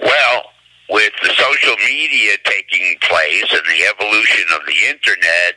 Well, 0.00 0.44
with 0.90 1.12
the 1.22 1.30
social 1.30 1.76
media 1.86 2.32
taking 2.44 2.96
place 3.02 3.52
and 3.52 3.62
the 3.66 3.86
evolution 3.86 4.46
of 4.54 4.60
the 4.66 4.86
internet, 4.88 5.56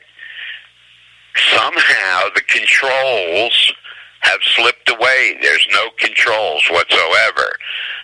somehow 1.54 2.30
the 2.34 2.42
controls 2.50 3.74
have 4.22 4.40
slipped 4.56 4.90
away. 4.90 5.38
There's 5.42 5.68
no 5.72 5.90
controls 6.00 6.64
whatsoever. 6.72 7.58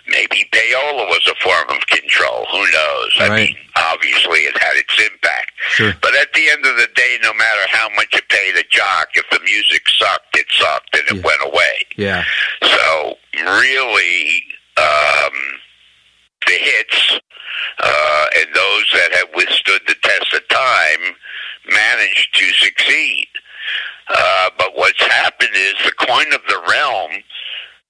Maybe 0.06 0.48
payola 0.52 1.08
was 1.08 1.26
a 1.26 1.34
form 1.42 1.68
of 1.70 1.86
control. 1.86 2.46
Who 2.52 2.70
knows? 2.70 3.10
Right. 3.18 3.30
I 3.30 3.36
mean, 3.36 3.56
obviously 3.76 4.40
it 4.40 4.56
had 4.62 4.76
its 4.76 4.94
impact. 5.00 5.52
Sure. 5.70 5.94
But 6.00 6.14
at 6.16 6.32
the 6.34 6.48
end 6.50 6.64
of 6.66 6.76
the 6.76 6.88
day, 6.94 7.18
no 7.22 7.32
matter 7.34 7.66
how 7.70 7.88
much 7.96 8.12
you 8.12 8.20
pay 8.28 8.52
the 8.52 8.64
jock, 8.70 9.08
if 9.14 9.24
the 9.30 9.40
music 9.44 9.82
sucked, 10.64 10.96
and 10.96 11.02
it 11.08 11.16
Yeah. 11.16 11.22
went 11.22 11.42
away. 11.42 11.78
Yeah. 11.96 12.24
So 12.62 13.18
really, 13.34 14.44
um, 14.76 15.60
the 16.46 16.52
hits 16.52 17.20
uh, 17.78 18.26
and 18.36 18.54
those 18.54 18.84
that 18.92 19.12
have 19.12 19.28
withstood 19.34 19.80
the 19.86 19.94
test 20.02 20.32
of 20.34 20.46
time 20.48 21.16
managed 21.66 22.34
to 22.34 22.52
succeed. 22.54 23.28
Uh, 24.08 24.50
but 24.58 24.76
what's 24.76 25.00
happened 25.02 25.54
is 25.54 25.74
the 25.84 25.92
coin 25.92 26.32
of 26.34 26.42
the 26.48 26.60
realm 26.68 27.12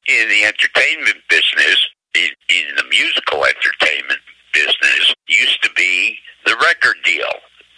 in 0.06 0.28
the 0.28 0.44
entertainment 0.44 1.16
business, 1.28 1.88
in, 2.14 2.30
in 2.50 2.74
the 2.76 2.84
musical 2.84 3.44
entertainment 3.44 4.20
business, 4.52 5.14
used 5.28 5.62
to 5.62 5.70
be 5.76 6.16
the 6.46 6.54
record 6.56 6.96
deal. 7.04 7.32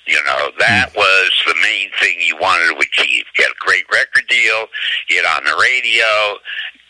You 0.06 0.22
know, 0.24 0.50
that 0.58 0.94
was 0.94 1.30
the 1.46 1.54
main 1.62 1.90
thing 2.00 2.16
you 2.20 2.36
wanted 2.36 2.72
to 2.72 2.78
achieve. 2.78 3.24
Get 3.34 3.50
a 3.50 3.58
great 3.58 3.84
record 3.92 4.24
deal, 4.28 4.66
get 5.08 5.24
on 5.24 5.44
the 5.44 5.56
radio, 5.60 6.38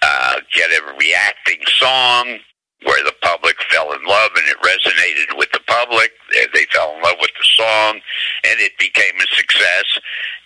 uh, 0.03 0.37
get 0.55 0.71
a 0.71 0.95
reacting 1.01 1.61
song 1.79 2.39
where 2.85 3.03
the 3.05 3.15
public 3.23 3.57
fell 3.71 3.93
in 3.93 4.05
love 4.05 4.31
and 4.37 4.45
it 4.47 4.59
resonated 4.61 5.37
with 5.39 5.51
the 5.53 5.61
public. 5.67 6.13
They, 6.33 6.47
they 6.53 6.67
fell 6.73 6.95
in 6.95 7.03
love 7.03 7.17
with 7.21 7.33
the 7.33 7.49
song 7.57 8.01
and 8.45 8.61
it 8.61 8.73
became 8.79 9.17
a 9.17 9.35
success. 9.35 9.85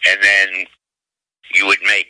And 0.09 0.23
then 0.23 0.67
you 1.55 1.67
would 1.67 1.83
make 1.87 2.09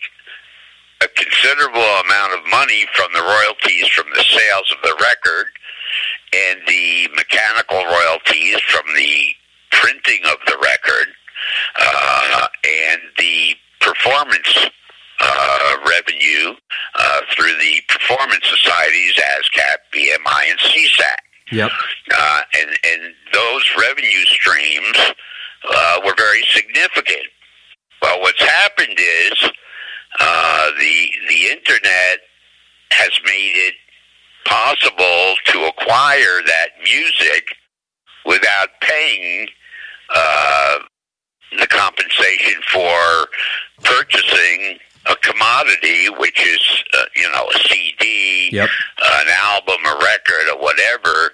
a 1.03 1.09
considerable 1.09 1.81
amount 1.81 2.35
of 2.35 2.51
money 2.51 2.87
from 2.95 3.09
the 3.15 3.23
royalties 3.23 3.89
from 3.89 4.07
the 4.15 4.25
sales 4.25 4.71
of 4.77 4.83
the 4.83 4.95
record 5.01 5.47
and 6.33 6.61
the 6.69 7.09
mechanical 7.17 7.83
royalties 7.85 8.61
from 8.69 8.85
the 8.95 9.35
printing 9.71 10.21
of 10.27 10.37
the 10.47 10.57
record 10.63 11.07
uh, 11.79 12.47
and 12.65 13.01
the 13.19 13.55
performance 13.81 14.71
uh, 15.21 15.77
revenue 15.87 16.55
uh, 16.95 17.21
through 17.35 17.55
the 17.59 17.81
performance 17.89 18.45
societies 18.49 19.15
ASCAP, 19.17 19.77
BMI, 19.93 20.51
and 20.51 20.59
SESAC. 20.61 21.17
Yep. 21.53 21.71
Uh, 22.17 22.41
and, 22.59 22.71
and 22.85 23.15
those 23.33 23.65
revenue 23.79 24.25
streams 24.27 24.99
uh, 25.69 26.01
were 26.05 26.15
very 26.17 26.43
significant. 26.55 27.27
Well, 28.03 28.21
what's 28.21 28.43
happened 28.43 28.99
is 28.99 29.51
uh, 30.19 30.71
the 30.79 31.11
the 31.29 31.47
internet 31.47 32.19
has 32.93 33.11
made 33.25 33.53
it 33.55 33.75
possible 34.47 35.35
to 35.47 35.67
acquire 35.67 36.41
that 36.47 36.69
music 36.83 37.57
without 38.25 38.69
paying 38.81 39.49
uh, 40.15 40.79
the 41.59 41.67
compensation 41.67 42.61
for 42.73 43.29
purchasing 43.85 44.79
a 45.11 45.17
commodity, 45.17 46.09
which 46.19 46.41
is 46.47 46.61
uh, 46.97 47.05
you 47.17 47.31
know 47.33 47.49
a 47.55 47.59
CD, 47.69 48.51
Yep. 48.53 48.69
an 49.21 49.29
album, 49.29 49.77
a 49.87 49.95
record, 50.03 50.49
or 50.55 50.63
whatever. 50.63 51.33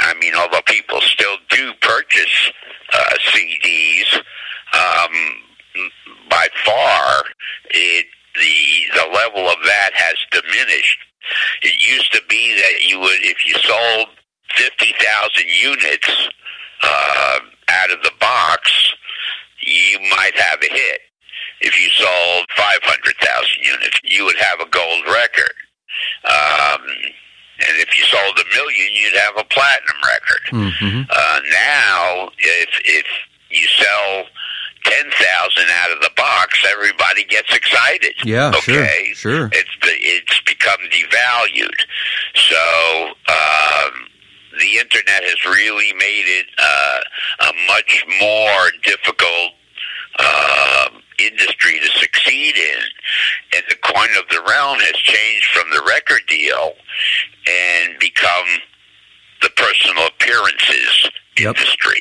I 0.00 0.14
mean, 0.20 0.34
although 0.34 0.60
people 0.66 1.00
still 1.00 1.36
do 1.48 1.72
purchase 1.80 2.52
uh, 2.92 3.16
CDs, 3.32 4.16
um, 4.74 5.12
by 6.28 6.48
far 6.64 7.24
it 7.70 8.06
the 8.34 8.94
the 8.94 9.06
level 9.14 9.48
of 9.48 9.56
that 9.64 9.90
has 9.94 10.16
diminished. 10.30 10.98
It 11.62 11.74
used 11.80 12.12
to 12.12 12.20
be 12.28 12.54
that 12.54 12.88
you 12.88 13.00
would, 13.00 13.18
if 13.20 13.46
you 13.46 13.54
sold 13.54 14.08
fifty 14.54 14.94
thousand 15.00 15.48
units 15.48 16.28
uh, 16.82 17.38
out 17.68 17.90
of 17.90 18.02
the 18.02 18.12
box, 18.20 18.94
you 19.62 19.98
might 20.10 20.36
have 20.36 20.60
a 20.62 20.72
hit. 20.72 21.00
If 21.60 21.80
you 21.80 21.88
sold 21.90 22.46
five 22.56 22.82
hundred 22.82 23.16
thousand 23.20 23.64
units, 23.64 24.00
you 24.04 24.24
would 24.24 24.36
have 24.36 24.60
a 24.60 24.68
gold 24.68 25.04
record. 25.06 25.56
Um, 26.24 26.82
and 27.58 27.80
if 27.80 27.96
you 27.96 28.04
sold 28.04 28.38
a 28.38 28.44
million, 28.54 28.92
you'd 28.92 29.18
have 29.18 29.36
a 29.38 29.44
platinum 29.44 29.96
record. 30.04 30.42
Mm-hmm. 30.52 31.02
Uh, 31.08 31.40
now, 31.50 32.28
if 32.38 32.68
if 32.84 33.06
you 33.50 33.66
sell 33.78 34.24
ten 34.84 35.10
thousand 35.10 35.70
out 35.70 35.90
of 35.92 36.00
the 36.02 36.10
box, 36.16 36.62
everybody 36.68 37.24
gets 37.24 37.54
excited. 37.54 38.12
Yeah, 38.24 38.52
sure, 38.52 38.82
okay, 38.82 39.12
sure. 39.14 39.48
It's 39.52 39.70
it's 39.82 40.40
become 40.42 40.78
devalued. 40.92 41.80
So 42.34 43.06
um, 43.32 44.08
the 44.60 44.78
internet 44.78 45.24
has 45.24 45.44
really 45.46 45.92
made 45.94 46.26
it 46.26 46.46
uh, 46.58 47.00
a 47.40 47.52
much 47.68 48.04
more 48.20 48.70
difficult. 48.84 49.52
Uh, 50.18 50.88
industry 51.18 51.78
to 51.80 51.88
succeed 51.98 52.54
in 52.56 52.80
and 53.54 53.62
the 53.70 53.76
coin 53.76 54.08
of 54.18 54.24
the 54.30 54.38
realm 54.48 54.78
has 54.80 54.94
changed 54.96 55.46
from 55.46 55.68
the 55.70 55.82
record 55.86 56.20
deal 56.28 56.72
and 57.46 57.98
become 57.98 58.44
the 59.42 59.48
personal 59.56 60.06
appearances 60.06 61.08
Yep. 61.38 61.56
industry, 61.56 62.00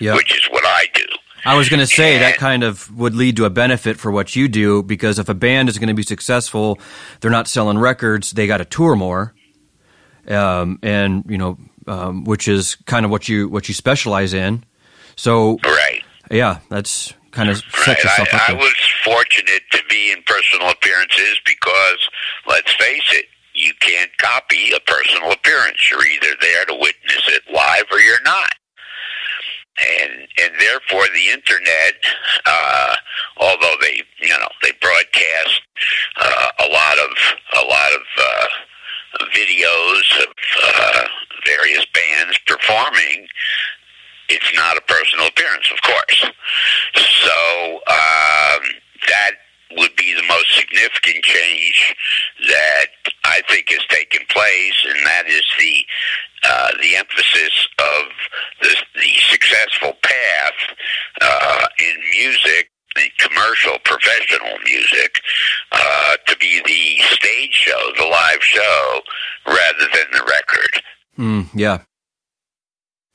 Yep. 0.00 0.16
which 0.16 0.32
is 0.36 0.44
what 0.50 0.64
I 0.64 0.86
do. 0.94 1.04
I 1.44 1.56
was 1.56 1.68
going 1.68 1.80
to 1.80 1.86
say 1.86 2.18
that 2.18 2.36
kind 2.38 2.62
of 2.64 2.90
would 2.96 3.14
lead 3.14 3.36
to 3.36 3.44
a 3.44 3.50
benefit 3.50 3.98
for 3.98 4.10
what 4.10 4.34
you 4.36 4.46
do 4.48 4.82
because 4.82 5.18
if 5.20 5.28
a 5.28 5.34
band 5.34 5.68
is 5.68 5.78
going 5.78 5.88
to 5.88 5.94
be 5.94 6.02
successful, 6.02 6.78
they're 7.20 7.30
not 7.30 7.46
selling 7.48 7.78
records, 7.78 8.32
they 8.32 8.46
got 8.48 8.58
to 8.58 8.64
tour 8.64 8.94
more, 8.96 9.32
um, 10.28 10.78
and 10.82 11.24
you 11.28 11.38
know, 11.38 11.56
um, 11.86 12.24
which 12.24 12.48
is 12.48 12.76
kind 12.86 13.04
of 13.04 13.10
what 13.12 13.28
you 13.28 13.48
what 13.48 13.68
you 13.68 13.74
specialize 13.74 14.34
in. 14.34 14.64
So 15.16 15.58
Right. 15.64 16.02
yeah, 16.30 16.58
that's 16.70 17.12
kind 17.30 17.48
of 17.50 17.62
Right. 17.86 18.04
I, 18.04 18.22
up. 18.22 18.48
I 18.50 18.52
was 18.52 18.74
fortunate 19.04 19.62
to 19.72 19.82
be 19.88 20.12
in 20.12 20.22
personal 20.24 20.70
appearances 20.70 21.40
because, 21.44 21.98
let's 22.46 22.72
face 22.74 23.08
it, 23.12 23.26
you 23.54 23.72
can't 23.80 24.10
copy 24.18 24.72
a 24.72 24.80
personal 24.80 25.32
appearance. 25.32 25.78
You're 25.90 26.06
either 26.06 26.34
there 26.40 26.64
to 26.66 26.74
witness 26.74 27.22
it 27.28 27.42
live 27.52 27.84
or 27.90 28.00
you're 28.00 28.22
not. 28.22 28.52
And 30.00 30.26
and 30.42 30.52
therefore 30.58 31.06
the 31.14 31.28
internet, 31.28 31.94
uh, 32.46 32.96
although 33.36 33.74
they 33.82 34.02
you 34.20 34.28
know 34.28 34.48
they 34.62 34.72
broadcast 34.80 35.60
uh, 36.18 36.48
a 36.60 36.68
lot 36.68 36.98
of 36.98 37.10
a 37.62 37.66
lot 37.66 37.92
of 37.92 38.00
uh, 38.18 38.46
videos 39.34 40.22
of 40.22 40.28
uh, 40.64 41.04
various 41.46 41.84
bands 41.92 42.38
performing, 42.46 43.20
it's 43.20 43.26
not 43.26 43.26
a 43.26 43.75
appearance, 45.56 45.70
of 45.72 45.82
course. 45.82 46.32
So 46.94 47.74
um, 47.88 48.62
that 49.08 49.32
would 49.76 49.94
be 49.96 50.14
the 50.14 50.26
most 50.28 50.54
significant 50.54 51.24
change 51.24 51.94
that 52.48 52.86
I 53.24 53.42
think 53.48 53.66
has 53.70 53.84
taken 53.88 54.26
place, 54.28 54.86
and 54.88 55.06
that 55.06 55.26
is 55.26 55.44
the 55.58 55.84
uh, 56.48 56.70
the 56.80 56.94
emphasis 56.94 57.68
of 57.78 58.04
the, 58.62 58.76
the 58.94 59.12
successful 59.30 59.94
path 60.02 60.76
uh, 61.20 61.66
in 61.80 61.96
music, 62.12 62.70
commercial, 63.18 63.78
professional 63.84 64.56
music, 64.64 65.20
uh, 65.72 66.16
to 66.28 66.36
be 66.36 66.62
the 66.64 67.02
stage 67.16 67.52
show, 67.52 67.90
the 67.98 68.04
live 68.04 68.42
show, 68.42 69.00
rather 69.46 69.88
than 69.92 70.06
the 70.12 70.22
record. 70.28 70.82
Mm, 71.18 71.48
yeah. 71.54 71.82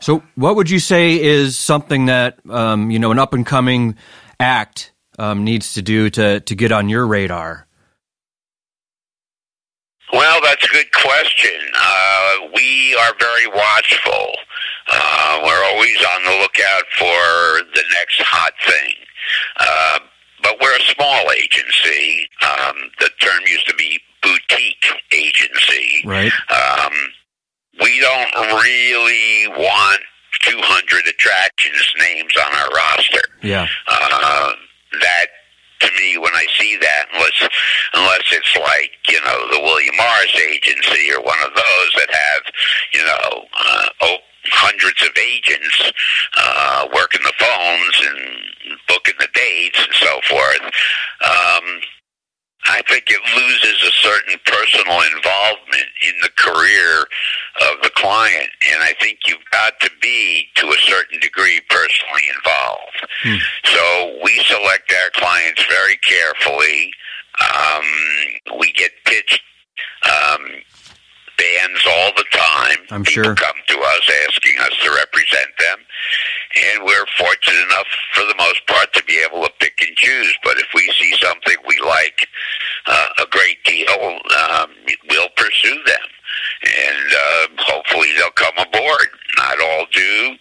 So, 0.02 0.24
what 0.36 0.56
would 0.56 0.70
you 0.70 0.80
say 0.80 1.22
is 1.22 1.58
something 1.58 2.08
that 2.08 2.40
um, 2.50 2.90
you 2.92 3.00
know 3.00 3.12
an 3.12 3.20
up 3.20 3.34
and 3.34 3.46
coming 3.46 3.96
act 4.40 4.92
um, 5.20 5.44
needs 5.44 5.76
to 5.76 5.82
do 5.82 6.10
to 6.10 6.40
to 6.42 6.56
get 6.56 6.72
on 6.72 6.90
your 6.90 7.06
radar? 7.06 7.68
Well, 10.12 10.42
that's 10.44 10.66
a 10.66 10.74
good 10.74 10.92
question. 10.92 11.60
Uh, 11.78 12.34
we 12.54 12.96
are 12.96 13.14
very 13.20 13.48
watchful. 13.48 14.36
Uh, 14.92 15.40
we're 15.46 15.64
always 15.66 15.98
on 16.16 16.24
the 16.26 16.32
lookout 16.42 16.84
for 16.98 17.64
the 17.76 17.84
next 17.94 18.22
hot 18.24 18.52
thing. 18.68 18.96
Uh, 19.58 20.00
but 20.44 20.58
we're 20.60 20.76
a 20.76 20.82
small 20.82 21.32
agency. 21.32 22.28
Um, 22.42 22.76
the 23.00 23.10
term 23.22 23.40
used 23.48 23.68
to 23.68 23.76
be 23.76 24.00
boutique 24.22 24.86
agency. 25.14 26.02
Right. 26.06 26.32
Um, 26.50 26.92
we 27.80 28.00
don't 28.00 28.34
really 28.36 29.48
want 29.48 30.02
200 30.44 31.08
attractions 31.08 31.94
names 32.00 32.34
on 32.38 32.54
our 32.54 32.70
roster. 32.70 33.22
Yeah. 33.42 33.68
Uh, 33.88 34.54
that 35.00 35.28
to 35.82 35.90
me 35.98 36.18
when 36.18 36.34
I 36.34 36.46
see 36.60 36.78
that, 36.78 37.06
unless 37.14 37.50
unless 37.94 38.24
it's 38.32 38.56
like 38.58 38.92
you 39.10 39.20
know 39.22 39.48
the 39.52 39.60
William 39.62 39.96
Morris 39.96 40.36
agency 40.52 41.12
or 41.12 41.22
one 41.22 41.40
of 41.44 41.54
those 41.56 41.92
that 41.98 42.10
have 42.12 42.42
you 42.94 43.04
know 43.04 43.46
uh, 43.60 43.90
oh, 44.02 44.18
hundreds 44.46 45.02
of 45.04 45.10
agents 45.18 45.92
uh, 46.38 46.88
working 46.94 47.22
the 47.24 47.34
phones 47.40 48.08
and 48.08 48.78
booking 48.88 49.16
the 49.20 49.30
dates 49.34 49.80
and 49.84 49.96
so 49.96 50.20
forth. 50.30 50.62
Um, 51.26 51.82
I 52.68 52.82
think 52.88 53.06
it 53.10 53.22
loses 53.36 53.82
a 53.82 53.92
certain 53.92 54.38
personal 54.46 55.02
involvement 55.16 55.90
in 56.06 56.14
the 56.22 56.30
career 56.38 57.06
client, 58.02 58.50
and 58.74 58.84
I 58.84 58.94
think 59.00 59.20
you've 59.28 59.46
got 59.52 59.80
to 59.82 59.90
be, 60.02 60.48
to 60.56 60.66
a 60.68 60.80
certain 60.82 61.20
degree, 61.22 61.62
personally 61.70 62.26
involved. 62.36 62.98
Hmm. 63.24 63.38
So 63.66 63.84
we 64.24 64.34
select 64.48 64.92
our 64.92 65.12
clients 65.14 65.64
very 65.70 65.98
carefully. 65.98 66.92
Um, 67.56 67.86
we 68.60 68.74
get 68.74 68.92
pitched 69.06 69.42
um, 70.06 70.44
bands 71.38 71.82
all 71.88 72.12
the 72.18 72.26
time. 72.32 72.80
I'm 72.92 73.04
People 73.04 73.24
sure. 73.24 73.36
come 73.36 73.60
to 73.68 73.78
us 73.80 74.12
asking 74.28 74.60
us 74.60 74.74
to 74.84 74.90
represent 74.92 75.52
them, 75.60 75.80
and 76.66 76.84
we're 76.84 77.06
fortunate 77.18 77.64
enough, 77.66 77.88
for 78.14 78.26
the 78.26 78.36
most 78.38 78.66
part, 78.68 78.94
to 78.94 79.04
be 79.06 79.18
able 79.26 79.46
to 79.46 79.52
pick 79.60 79.78
and 79.88 79.96
choose. 79.96 80.36
But 80.44 80.58
if 80.58 80.68
we 80.74 80.92
see 81.00 81.14
something 81.22 81.56
we 81.68 81.80
like 81.86 82.28
uh, 82.88 83.08
a 83.24 83.26
great 83.30 83.64
deal, 83.64 84.20
um, 84.50 84.70
we'll 85.10 85.34
pursue 85.38 85.80
them, 85.86 86.08
and 86.64 87.14
uh, 87.14 87.48
hopefully 87.60 88.10
they'll 88.18 88.32
come 88.32 88.54
aboard. 88.58 89.08
Not 89.38 89.62
all 89.62 89.86
do. 89.92 90.36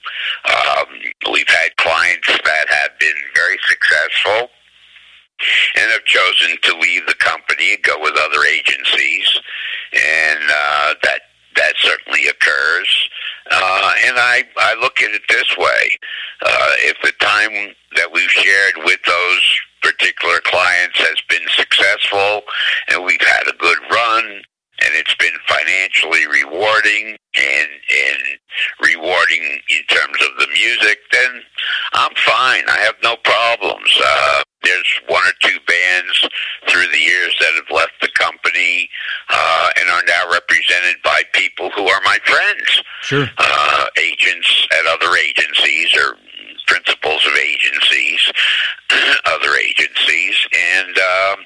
Um, 0.48 0.86
we've 1.32 1.48
had 1.48 1.76
clients 1.76 2.28
that 2.28 2.66
have 2.68 2.98
been 2.98 3.16
very 3.34 3.58
successful 3.68 4.50
and 5.76 5.90
have 5.90 6.04
chosen 6.04 6.56
to 6.62 6.78
leave 6.78 7.06
the 7.06 7.14
company 7.14 7.74
and 7.74 7.82
go 7.82 7.98
with 8.00 8.14
other 8.18 8.44
agencies, 8.44 9.40
and 9.92 10.40
uh, 10.50 10.94
that 11.02 11.20
that 11.56 11.74
certainly 11.78 12.26
occurs. 12.26 13.08
Uh, 13.50 13.92
and 14.06 14.16
I 14.18 14.44
I 14.58 14.74
look 14.80 15.00
at 15.00 15.10
it 15.12 15.22
this 15.28 15.56
way: 15.56 15.98
uh, 16.44 16.72
if 16.80 16.96
the 17.02 17.12
time 17.20 17.74
that 17.96 18.12
we've 18.12 18.30
shared 18.30 18.74
with 18.84 19.00
those 19.06 19.42
particular 19.82 20.40
clients 20.44 20.98
has 20.98 21.16
been 21.28 21.46
successful, 21.56 22.42
and 22.90 23.04
we've 23.04 23.20
had 23.20 23.48
a 23.48 23.56
good 23.56 23.78
run, 23.90 24.42
and 24.90 24.98
it's 24.98 25.14
been 25.16 25.36
financially 25.48 26.26
rewarding 26.26 27.16
and 27.38 27.68
and 27.70 28.18
rewarding 28.82 29.42
in 29.70 29.82
terms 29.88 30.16
of 30.22 30.38
the 30.38 30.48
music, 30.52 30.98
then 31.12 31.42
I'm 31.94 32.10
fine. 32.16 32.64
I 32.68 32.78
have 32.80 32.96
no 33.02 33.16
problems. 33.22 33.90
Uh, 34.04 34.42
there's 34.64 35.00
one 35.08 35.22
or 35.22 35.32
two 35.40 35.56
bands 35.66 36.28
through 36.68 36.86
the 36.92 36.98
years 36.98 37.34
that 37.40 37.52
have 37.54 37.70
left 37.74 37.92
the 38.02 38.10
company 38.18 38.88
uh, 39.30 39.68
and 39.80 39.88
are 39.88 40.02
now 40.06 40.30
represented 40.32 40.96
by 41.04 41.22
people 41.32 41.70
who 41.70 41.86
are 41.88 42.00
my 42.04 42.18
friends, 42.24 42.82
Sure. 43.02 43.26
uh, 43.38 43.86
agents 43.98 44.66
at 44.78 44.86
other 44.86 45.16
agencies 45.16 45.94
or 45.96 46.16
principals 46.66 47.24
of 47.26 47.32
agencies, 47.36 48.32
other 49.26 49.54
agencies, 49.56 50.36
and. 50.52 50.98
Um, 50.98 51.44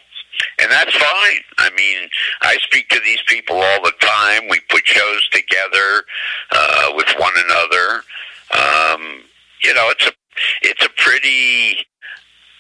and 0.61 0.71
that's 0.71 0.95
fine. 0.95 1.41
I 1.59 1.71
mean, 1.77 2.09
I 2.43 2.57
speak 2.63 2.89
to 2.91 3.01
these 3.05 3.21
people 3.27 3.57
all 3.57 3.83
the 3.83 3.93
time. 4.01 4.49
We 4.49 4.61
put 4.69 4.87
shows 4.87 5.29
together 5.31 6.05
uh, 6.53 6.93
with 6.95 7.09
one 7.19 7.33
another. 7.37 8.05
Um, 8.53 9.23
you 9.63 9.75
know, 9.75 9.91
it's 9.91 10.07
a 10.07 10.13
it's 10.63 10.85
a 10.85 10.91
pretty 10.97 11.79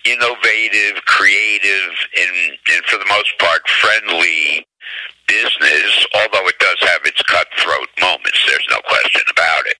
innovative, 0.04 1.02
creative, 1.06 1.92
and 2.18 2.58
and 2.72 2.84
for 2.86 2.98
the 2.98 3.06
most 3.08 3.38
part 3.38 3.66
friendly 3.68 4.66
business. 5.28 6.06
Although 6.14 6.46
it 6.48 6.58
does 6.58 6.76
have 6.80 7.00
its 7.04 7.22
cutthroat 7.22 7.88
moments, 8.00 8.42
there's 8.46 8.66
no 8.70 8.78
question 8.86 9.22
about 9.30 9.66
it. 9.66 9.76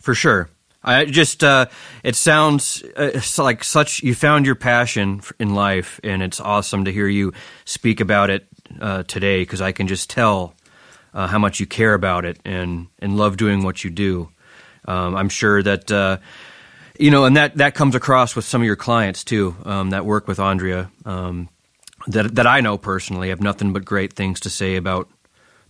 For 0.00 0.14
sure. 0.14 0.50
I 0.88 1.04
just 1.04 1.44
uh, 1.44 1.66
it 2.02 2.16
sounds 2.16 2.82
uh, 2.96 3.20
like 3.38 3.62
such 3.62 4.02
you 4.02 4.14
found 4.14 4.46
your 4.46 4.54
passion 4.54 5.20
in 5.38 5.54
life, 5.54 6.00
and 6.02 6.22
it's 6.22 6.40
awesome 6.40 6.86
to 6.86 6.92
hear 6.92 7.06
you 7.06 7.34
speak 7.66 8.00
about 8.00 8.30
it 8.30 8.46
uh, 8.80 9.02
today 9.02 9.42
because 9.42 9.60
I 9.60 9.72
can 9.72 9.86
just 9.86 10.08
tell 10.08 10.54
uh, 11.12 11.26
how 11.26 11.38
much 11.38 11.60
you 11.60 11.66
care 11.66 11.92
about 11.92 12.24
it 12.24 12.38
and 12.44 12.86
and 13.00 13.16
love 13.16 13.36
doing 13.36 13.62
what 13.62 13.84
you 13.84 13.90
do. 13.90 14.30
Um, 14.86 15.14
I'm 15.14 15.28
sure 15.28 15.62
that 15.62 15.92
uh, 15.92 16.18
you 16.98 17.10
know, 17.10 17.26
and 17.26 17.36
that 17.36 17.56
that 17.58 17.74
comes 17.74 17.94
across 17.94 18.34
with 18.34 18.44
some 18.46 18.62
of 18.62 18.66
your 18.66 18.76
clients 18.76 19.24
too 19.24 19.56
um, 19.64 19.90
that 19.90 20.06
work 20.06 20.26
with 20.26 20.40
Andrea. 20.40 20.90
Um, 21.04 21.48
that 22.06 22.34
that 22.36 22.46
I 22.46 22.60
know 22.60 22.78
personally 22.78 23.28
have 23.28 23.42
nothing 23.42 23.72
but 23.72 23.84
great 23.84 24.14
things 24.14 24.40
to 24.40 24.50
say 24.50 24.76
about 24.76 25.08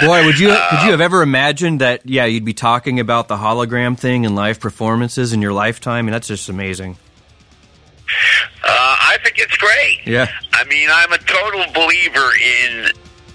Boy, 0.00 0.24
would 0.26 0.38
you 0.38 0.48
could 0.48 0.82
you 0.84 0.90
have 0.90 1.00
ever 1.00 1.22
imagined 1.22 1.80
that? 1.80 2.02
Yeah, 2.04 2.26
you'd 2.26 2.44
be 2.44 2.54
talking 2.54 3.00
about 3.00 3.28
the 3.28 3.36
hologram 3.36 3.98
thing 3.98 4.24
in 4.24 4.34
live 4.34 4.60
performances 4.60 5.32
in 5.32 5.40
your 5.40 5.52
lifetime. 5.52 5.98
I 5.98 6.02
mean, 6.02 6.12
that's 6.12 6.28
just 6.28 6.48
amazing. 6.48 6.98
Uh, 8.64 8.68
I 8.68 9.18
think 9.24 9.38
it's 9.38 9.56
great. 9.56 10.00
Yeah. 10.06 10.28
I 10.52 10.64
mean, 10.64 10.88
I'm 10.92 11.12
a 11.12 11.18
total 11.18 11.64
believer 11.72 12.30
in, 12.36 12.88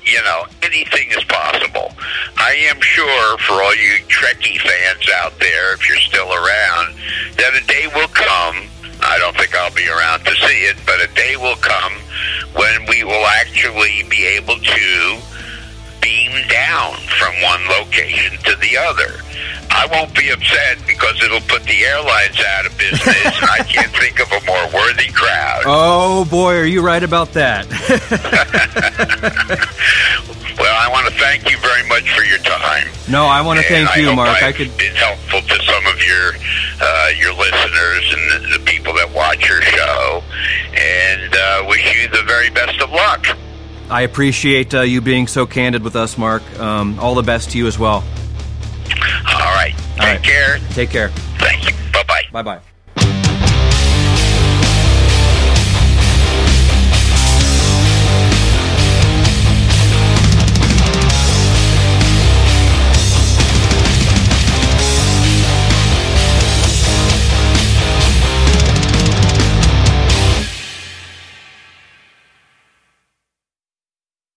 you 0.08 0.24
know, 0.24 0.46
anything 0.64 1.10
is 1.12 1.24
possible. 1.26 1.92
I 2.38 2.56
am 2.72 2.80
sure 2.80 3.38
for 3.40 3.54
all 3.54 3.76
you 3.76 4.00
Trekkie 4.08 4.60
fans 4.60 5.10
out 5.16 5.38
there, 5.40 5.74
if 5.74 5.88
you're 5.90 6.00
still 6.00 6.32
around, 6.32 6.96
that 7.36 7.60
a 7.62 7.66
day 7.68 7.88
will 7.94 8.08
come. 8.08 8.68
I 9.02 9.20
don't 9.20 9.36
think 9.36 9.54
I'll 9.56 9.74
be 9.76 9.88
around 9.88 10.26
to 10.26 10.36
see 10.36 10.66
it, 10.66 10.78
but 10.86 11.04
a 11.04 11.14
day 11.14 11.36
will 11.36 11.58
come 11.58 11.94
when 12.56 12.86
we 12.88 13.04
will 13.04 13.26
actually 13.44 14.04
be 14.10 14.26
able 14.26 14.56
to 14.56 15.18
beam 16.02 16.32
down 16.48 16.96
from 17.20 17.34
one 17.42 17.68
location 17.68 18.38
to 18.44 18.56
the 18.62 18.78
other. 18.78 19.27
I 19.80 19.86
won't 19.92 20.14
be 20.16 20.30
upset 20.32 20.80
because 20.88 21.22
it'll 21.24 21.42
put 21.42 21.64
the 21.64 21.84
airlines 21.86 22.40
out 22.58 22.66
of 22.66 22.76
business, 22.78 23.08
and 23.26 23.46
I 23.50 23.60
can't 23.60 23.92
think 24.02 24.20
of 24.20 24.32
a 24.32 24.42
more 24.46 24.66
worthy 24.74 25.12
crowd. 25.14 25.64
Oh 25.66 26.26
boy, 26.26 26.56
are 26.58 26.66
you 26.66 26.82
right 26.82 27.04
about 27.04 27.34
that? 27.34 27.68
well, 30.60 30.76
I 30.82 30.90
want 30.92 31.08
to 31.08 31.14
thank 31.20 31.50
you 31.52 31.58
very 31.60 31.88
much 31.88 32.10
for 32.16 32.24
your 32.24 32.40
time. 32.40 32.88
No, 33.10 33.26
I 33.26 33.42
want 33.42 33.60
to 33.60 33.66
thank 33.68 33.90
And 33.90 34.02
you, 34.02 34.08
I 34.08 34.10
hope 34.10 34.16
Mark. 34.16 34.42
I 34.44 34.48
I've 34.48 34.56
could. 34.56 34.76
been 34.78 34.96
helpful 34.96 35.42
to 35.42 35.64
some 35.64 35.86
of 35.86 36.04
your 36.04 36.34
uh, 36.82 37.10
your 37.18 37.34
listeners 37.34 38.14
and 38.14 38.32
the, 38.54 38.58
the 38.58 38.66
people 38.66 38.94
that 38.96 39.12
watch 39.14 39.48
your 39.48 39.62
show, 39.62 40.24
and 40.76 41.34
uh, 41.36 41.66
wish 41.70 41.86
you 41.96 42.08
the 42.10 42.24
very 42.24 42.50
best 42.50 42.82
of 42.82 42.90
luck. 42.92 43.26
I 43.90 44.02
appreciate 44.02 44.74
uh, 44.74 44.82
you 44.82 45.00
being 45.02 45.28
so 45.28 45.46
candid 45.46 45.82
with 45.84 45.96
us, 45.96 46.18
Mark. 46.18 46.44
Um, 46.60 47.00
all 47.00 47.16
the 47.16 47.24
best 47.24 47.52
to 47.52 47.58
you 47.58 47.68
as 47.68 47.80
well. 47.80 48.04
All 49.30 49.54
right, 49.56 49.57
take 49.74 50.00
All 50.00 50.08
right. 50.08 50.24
care. 50.24 50.58
Take 50.72 50.90
care. 50.90 51.10
Thank 51.40 51.66
you. 51.68 51.74
Bye 51.94 52.04
bye. 52.08 52.24
Bye 52.32 52.42
bye. 52.44 52.77